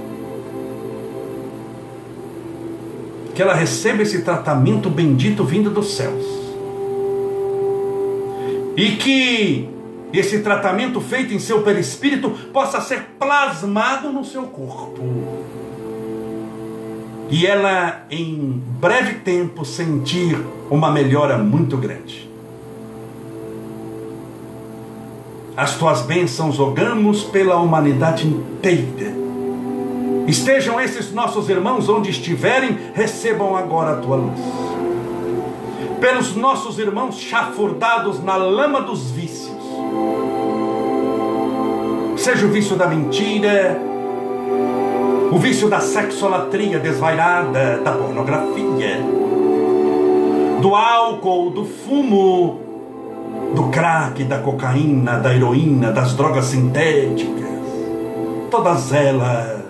Que 3.34 3.42
ela 3.42 3.54
receba 3.54 4.02
esse 4.02 4.22
tratamento 4.22 4.90
bendito 4.90 5.44
vindo 5.44 5.70
dos 5.70 5.94
céus. 5.94 6.26
E 8.76 8.92
que 8.92 9.68
esse 10.12 10.40
tratamento 10.40 11.00
feito 11.00 11.32
em 11.32 11.38
seu 11.38 11.62
perispírito 11.62 12.30
possa 12.52 12.80
ser 12.80 13.02
plasmado 13.18 14.12
no 14.12 14.24
seu 14.24 14.42
corpo. 14.44 15.00
E 17.30 17.46
ela, 17.46 18.06
em 18.10 18.60
breve 18.80 19.14
tempo, 19.20 19.64
sentir 19.64 20.36
uma 20.68 20.90
melhora 20.90 21.38
muito 21.38 21.76
grande. 21.76 22.29
As 25.60 25.76
tuas 25.76 26.00
bênçãos 26.00 26.56
rogamos 26.56 27.22
pela 27.24 27.56
humanidade 27.56 28.26
inteira. 28.26 29.12
Estejam 30.26 30.80
esses 30.80 31.12
nossos 31.12 31.50
irmãos 31.50 31.86
onde 31.86 32.08
estiverem, 32.08 32.78
recebam 32.94 33.54
agora 33.54 33.92
a 33.92 33.96
tua 33.96 34.16
luz. 34.16 34.40
Pelos 36.00 36.34
nossos 36.34 36.78
irmãos 36.78 37.20
chafurdados 37.20 38.24
na 38.24 38.36
lama 38.36 38.80
dos 38.80 39.10
vícios, 39.10 39.54
seja 42.16 42.46
o 42.46 42.48
vício 42.48 42.74
da 42.74 42.86
mentira, 42.86 43.78
o 45.30 45.36
vício 45.36 45.68
da 45.68 45.80
sexolatria 45.80 46.78
desvairada, 46.78 47.82
da 47.84 47.92
pornografia, 47.92 48.98
do 50.62 50.74
álcool, 50.74 51.50
do 51.50 51.66
fumo, 51.66 52.69
do 53.54 53.68
crack, 53.70 54.24
da 54.24 54.38
cocaína, 54.38 55.18
da 55.18 55.34
heroína, 55.34 55.92
das 55.92 56.14
drogas 56.14 56.46
sintéticas, 56.46 57.48
todas 58.50 58.92
elas 58.92 59.60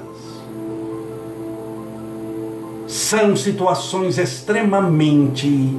são 2.87 3.37
situações 3.37 4.19
extremamente 4.19 5.77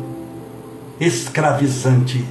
escravizantes. 1.00 2.24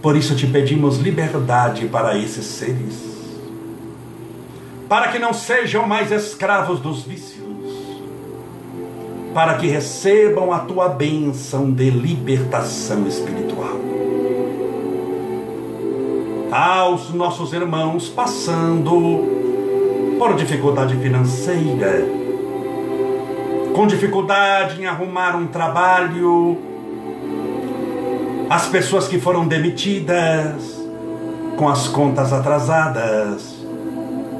Por 0.00 0.16
isso 0.16 0.36
te 0.36 0.46
pedimos 0.46 0.98
liberdade 0.98 1.86
para 1.88 2.16
esses 2.16 2.44
seres, 2.44 2.94
para 4.88 5.08
que 5.08 5.18
não 5.18 5.32
sejam 5.32 5.86
mais 5.86 6.12
escravos 6.12 6.78
dos 6.78 7.02
vícios, 7.02 7.55
para 9.36 9.58
que 9.58 9.66
recebam 9.66 10.50
a 10.50 10.60
tua 10.60 10.88
bênção 10.88 11.70
de 11.70 11.90
libertação 11.90 13.06
espiritual. 13.06 13.78
Aos 16.50 17.12
nossos 17.12 17.52
irmãos 17.52 18.08
passando 18.08 20.16
por 20.18 20.34
dificuldade 20.36 20.96
financeira, 20.96 22.02
com 23.74 23.86
dificuldade 23.86 24.80
em 24.80 24.86
arrumar 24.86 25.36
um 25.36 25.48
trabalho, 25.48 26.56
as 28.48 28.68
pessoas 28.68 29.06
que 29.06 29.20
foram 29.20 29.46
demitidas, 29.46 30.82
com 31.58 31.68
as 31.68 31.88
contas 31.88 32.32
atrasadas, 32.32 33.55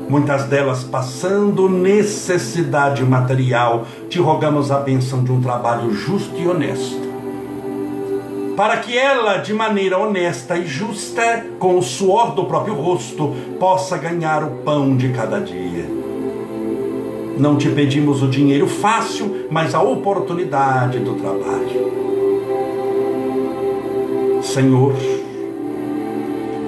muitas 0.08 0.44
delas 0.44 0.84
passando 0.84 1.68
necessidade 1.68 3.04
material, 3.04 3.86
te 4.08 4.18
rogamos 4.18 4.70
a 4.70 4.78
bênção 4.78 5.22
de 5.24 5.32
um 5.32 5.40
trabalho 5.40 5.92
justo 5.92 6.36
e 6.36 6.46
honesto. 6.46 7.06
Para 8.56 8.78
que 8.78 8.96
ela, 8.96 9.36
de 9.36 9.52
maneira 9.52 9.98
honesta 9.98 10.56
e 10.56 10.66
justa, 10.66 11.44
com 11.58 11.76
o 11.76 11.82
suor 11.82 12.34
do 12.34 12.46
próprio 12.46 12.74
rosto, 12.74 13.34
possa 13.60 13.98
ganhar 13.98 14.42
o 14.42 14.50
pão 14.62 14.96
de 14.96 15.10
cada 15.10 15.40
dia. 15.40 15.84
Não 17.36 17.56
te 17.56 17.68
pedimos 17.68 18.22
o 18.22 18.28
dinheiro 18.28 18.66
fácil, 18.66 19.46
mas 19.50 19.74
a 19.74 19.82
oportunidade 19.82 21.00
do 21.00 21.14
trabalho. 21.14 21.96
Senhor, 24.42 24.94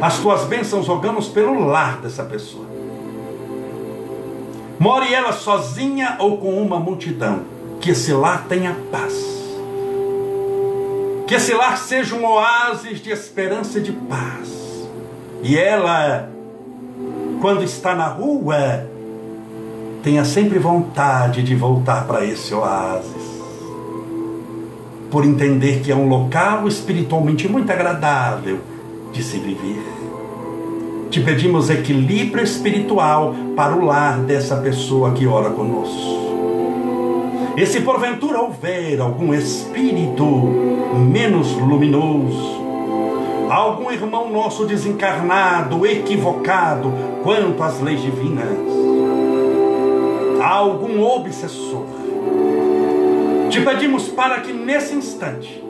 as 0.03 0.18
tuas 0.18 0.45
bênçãos 0.45 0.86
rogamos 0.86 1.28
pelo 1.28 1.64
lar 1.64 2.03
dessa 2.03 2.22
pessoa. 2.22 2.78
More 4.79 5.12
ela 5.12 5.33
sozinha 5.33 6.16
ou 6.18 6.39
com 6.39 6.62
uma 6.62 6.79
multidão, 6.79 7.43
que 7.81 7.91
esse 7.91 8.12
lar 8.12 8.47
tenha 8.49 8.76
paz. 8.91 9.14
Que 11.26 11.35
esse 11.35 11.53
lar 11.53 11.76
seja 11.76 12.14
um 12.14 12.24
oásis 12.24 13.01
de 13.01 13.11
esperança 13.11 13.79
e 13.79 13.83
de 13.83 13.93
paz. 13.93 14.49
E 15.43 15.59
ela, 15.59 16.31
quando 17.41 17.62
está 17.62 17.95
na 17.95 18.07
rua, 18.07 18.87
tenha 20.03 20.24
sempre 20.24 20.59
vontade 20.59 21.43
de 21.43 21.55
voltar 21.55 22.07
para 22.07 22.24
esse 22.24 22.55
oásis 22.55 23.39
por 25.11 25.24
entender 25.24 25.81
que 25.81 25.91
é 25.91 25.97
um 25.97 26.09
local 26.09 26.68
espiritualmente 26.68 27.49
muito 27.49 27.70
agradável 27.70 28.61
de 29.12 29.22
se 29.22 29.39
viver. 29.39 29.97
Te 31.11 31.22
pedimos 31.22 31.70
equilíbrio 31.70 32.44
espiritual 32.44 33.34
para 33.56 33.74
o 33.74 33.82
lar 33.82 34.18
dessa 34.20 34.56
pessoa 34.59 35.12
que 35.12 35.26
ora 35.26 35.48
conosco. 35.48 36.18
E 37.56 37.64
se 37.64 37.80
porventura 37.80 38.42
houver 38.42 39.00
algum 39.00 39.32
espírito 39.32 40.24
menos 41.11 41.52
luminoso, 41.54 42.61
algum 43.50 43.90
irmão 43.90 44.30
nosso 44.30 44.66
desencarnado, 44.66 45.86
equivocado 45.86 46.92
quanto 47.22 47.62
às 47.62 47.80
leis 47.80 48.02
divinas, 48.02 48.59
algum 50.42 51.02
obsessor, 51.02 51.86
te 53.48 53.62
pedimos 53.62 54.09
para 54.09 54.40
que 54.40 54.52
nesse 54.52 54.94
instante 54.94 55.64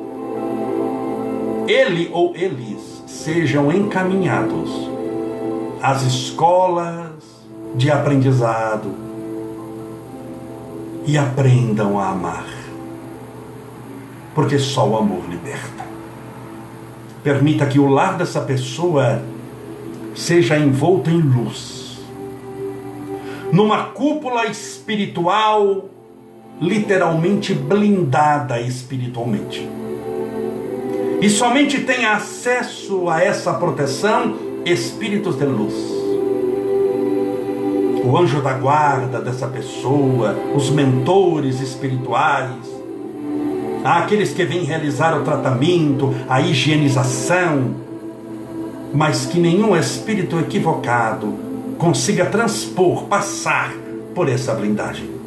ele 1.68 2.10
ou 2.12 2.34
eles 2.34 3.04
sejam 3.06 3.70
encaminhados 3.70 4.97
às 5.82 6.02
escolas 6.02 7.12
de 7.74 7.90
aprendizado 7.90 8.94
e 11.06 11.16
aprendam 11.16 11.98
a 11.98 12.10
amar, 12.10 12.46
porque 14.34 14.58
só 14.58 14.88
o 14.88 14.96
amor 14.96 15.22
liberta. 15.28 15.86
Permita 17.22 17.66
que 17.66 17.78
o 17.78 17.88
lar 17.88 18.16
dessa 18.16 18.40
pessoa 18.40 19.22
seja 20.14 20.58
envolto 20.58 21.10
em 21.10 21.20
luz, 21.20 21.98
numa 23.52 23.84
cúpula 23.84 24.46
espiritual 24.46 25.88
literalmente 26.60 27.54
blindada 27.54 28.60
espiritualmente. 28.60 29.68
E 31.20 31.30
somente 31.30 31.80
tem 31.80 32.04
acesso 32.04 33.08
a 33.08 33.22
essa 33.22 33.54
proteção 33.54 34.47
espíritos 34.64 35.36
de 35.36 35.44
luz. 35.44 35.74
O 38.04 38.16
anjo 38.16 38.40
da 38.40 38.54
guarda 38.54 39.20
dessa 39.20 39.46
pessoa, 39.46 40.34
os 40.54 40.70
mentores 40.70 41.60
espirituais, 41.60 42.54
aqueles 43.84 44.32
que 44.32 44.44
vêm 44.44 44.64
realizar 44.64 45.16
o 45.16 45.24
tratamento, 45.24 46.14
a 46.28 46.40
higienização, 46.40 47.74
mas 48.94 49.26
que 49.26 49.38
nenhum 49.38 49.76
espírito 49.76 50.38
equivocado 50.38 51.34
consiga 51.76 52.26
transpor, 52.26 53.04
passar 53.04 53.72
por 54.14 54.28
essa 54.28 54.54
blindagem 54.54 55.18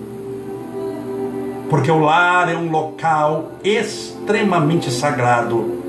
porque 1.72 1.90
o 1.90 2.00
lar 2.00 2.50
é 2.50 2.58
um 2.58 2.70
local 2.70 3.54
extremamente 3.64 4.92
sagrado 4.92 5.80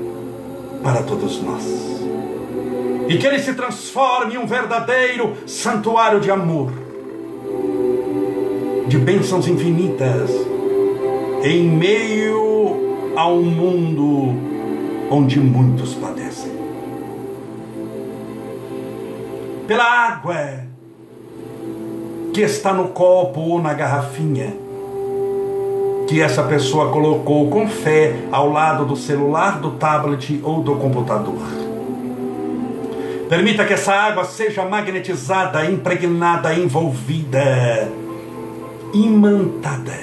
para 0.81 1.03
todos 1.03 1.43
nós. 1.43 1.92
E 3.07 3.17
que 3.17 3.27
ele 3.27 3.39
se 3.39 3.53
transforme 3.53 4.35
em 4.35 4.37
um 4.37 4.45
verdadeiro 4.45 5.33
santuário 5.45 6.19
de 6.19 6.31
amor, 6.31 6.71
de 8.87 8.97
bênçãos 8.97 9.47
infinitas, 9.47 10.29
em 11.43 11.63
meio 11.63 13.13
a 13.15 13.27
um 13.27 13.43
mundo 13.43 14.33
onde 15.11 15.39
muitos 15.39 15.93
padecem. 15.93 16.51
Pela 19.67 19.83
água 19.83 20.63
que 22.33 22.41
está 22.41 22.73
no 22.73 22.89
copo 22.89 23.41
ou 23.41 23.61
na 23.61 23.73
garrafinha, 23.73 24.55
que 26.07 26.21
essa 26.21 26.43
pessoa 26.43 26.89
colocou 26.89 27.49
com 27.49 27.67
fé 27.67 28.15
ao 28.31 28.49
lado 28.51 28.85
do 28.85 28.95
celular, 28.95 29.59
do 29.59 29.71
tablet 29.71 30.39
ou 30.43 30.61
do 30.61 30.75
computador. 30.75 31.62
Permita 33.33 33.65
que 33.65 33.73
essa 33.73 33.91
água 33.91 34.25
seja 34.25 34.63
magnetizada, 34.63 35.65
impregnada, 35.65 36.53
envolvida, 36.53 37.91
imantada 38.93 39.99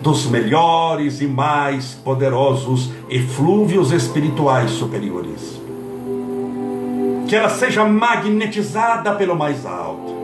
dos 0.00 0.24
melhores 0.24 1.20
e 1.20 1.26
mais 1.26 1.92
poderosos 1.92 2.90
eflúvios 3.10 3.92
espirituais 3.92 4.70
superiores. 4.70 5.60
Que 7.28 7.36
ela 7.36 7.50
seja 7.50 7.84
magnetizada 7.84 9.12
pelo 9.12 9.36
mais 9.36 9.66
alto. 9.66 10.14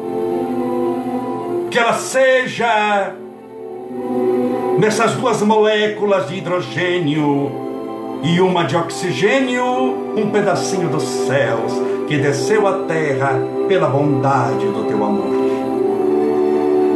Que 1.70 1.78
ela 1.78 1.98
seja 1.98 3.14
nessas 4.78 5.12
duas 5.16 5.42
moléculas 5.42 6.28
de 6.28 6.36
hidrogênio 6.36 7.63
e 8.24 8.40
uma 8.40 8.64
de 8.64 8.74
oxigênio, 8.74 9.62
um 10.16 10.30
pedacinho 10.30 10.88
dos 10.88 11.04
céus 11.04 11.72
que 12.08 12.16
desceu 12.16 12.66
à 12.66 12.84
terra 12.84 13.38
pela 13.68 13.86
bondade 13.86 14.66
do 14.66 14.84
teu 14.84 15.04
amor. 15.04 15.34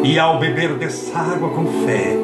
E 0.02 0.18
ao 0.18 0.38
beber 0.38 0.74
dessa 0.78 1.18
água 1.18 1.50
com 1.50 1.66
fé, 1.84 2.16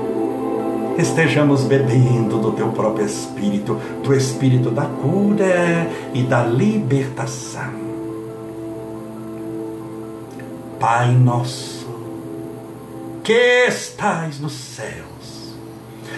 estejamos 0.97 1.65
bebendo 1.65 2.39
do 2.39 2.53
teu 2.53 2.69
próprio 2.69 3.05
Espírito, 3.05 3.79
do 4.03 4.15
Espírito 4.15 4.71
da 4.71 4.87
cura 4.87 5.87
e 6.15 6.23
da 6.23 6.43
libertação. 6.45 7.85
Pai 10.81 11.13
nosso, 11.13 11.87
que 13.23 13.67
estais 13.69 14.41
nos 14.41 14.53
céus, 14.53 15.14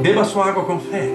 Beba 0.00 0.24
sua 0.24 0.46
água 0.46 0.64
com 0.64 0.78
fé. 0.78 1.10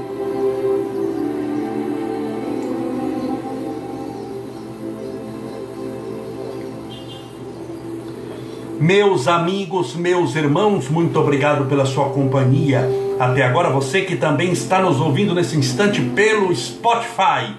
Meus 8.80 9.28
amigos, 9.28 9.96
meus 9.96 10.36
irmãos, 10.36 10.90
muito 10.90 11.20
obrigado 11.20 11.66
pela 11.66 11.86
sua 11.86 12.10
companhia. 12.10 12.90
Até 13.20 13.44
agora, 13.44 13.70
você 13.70 14.02
que 14.02 14.16
também 14.16 14.52
está 14.52 14.82
nos 14.82 15.00
ouvindo 15.00 15.36
nesse 15.36 15.56
instante 15.56 16.02
pelo 16.02 16.54
Spotify. 16.56 17.56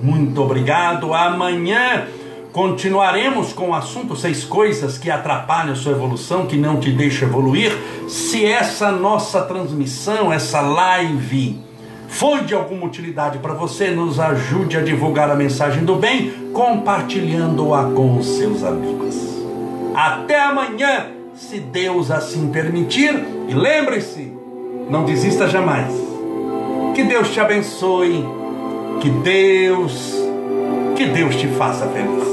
Muito 0.00 0.40
obrigado. 0.40 1.12
Amanhã 1.12 2.06
Continuaremos 2.52 3.54
com 3.54 3.70
o 3.70 3.74
assunto 3.74 4.14
seis 4.14 4.44
coisas 4.44 4.98
que 4.98 5.10
atrapalham 5.10 5.72
a 5.72 5.76
sua 5.76 5.92
evolução, 5.92 6.46
que 6.46 6.56
não 6.56 6.78
te 6.78 6.92
deixam 6.92 7.26
evoluir. 7.26 7.72
Se 8.08 8.44
essa 8.44 8.92
nossa 8.92 9.40
transmissão, 9.40 10.30
essa 10.30 10.60
live, 10.60 11.58
foi 12.08 12.42
de 12.42 12.52
alguma 12.52 12.84
utilidade 12.84 13.38
para 13.38 13.54
você, 13.54 13.90
nos 13.90 14.20
ajude 14.20 14.76
a 14.76 14.82
divulgar 14.82 15.30
a 15.30 15.34
mensagem 15.34 15.82
do 15.82 15.96
bem, 15.96 16.30
compartilhando-a 16.52 17.84
com 17.84 18.18
os 18.18 18.26
seus 18.26 18.62
amigos. 18.62 19.16
Até 19.94 20.38
amanhã, 20.38 21.06
se 21.34 21.58
Deus 21.58 22.10
assim 22.10 22.50
permitir. 22.50 23.14
E 23.48 23.54
lembre-se, 23.54 24.30
não 24.90 25.06
desista 25.06 25.48
jamais. 25.48 25.90
Que 26.94 27.02
Deus 27.02 27.30
te 27.30 27.40
abençoe. 27.40 28.22
Que 29.00 29.08
Deus, 29.08 30.14
que 30.94 31.06
Deus 31.06 31.34
te 31.34 31.48
faça 31.48 31.86
feliz. 31.88 32.31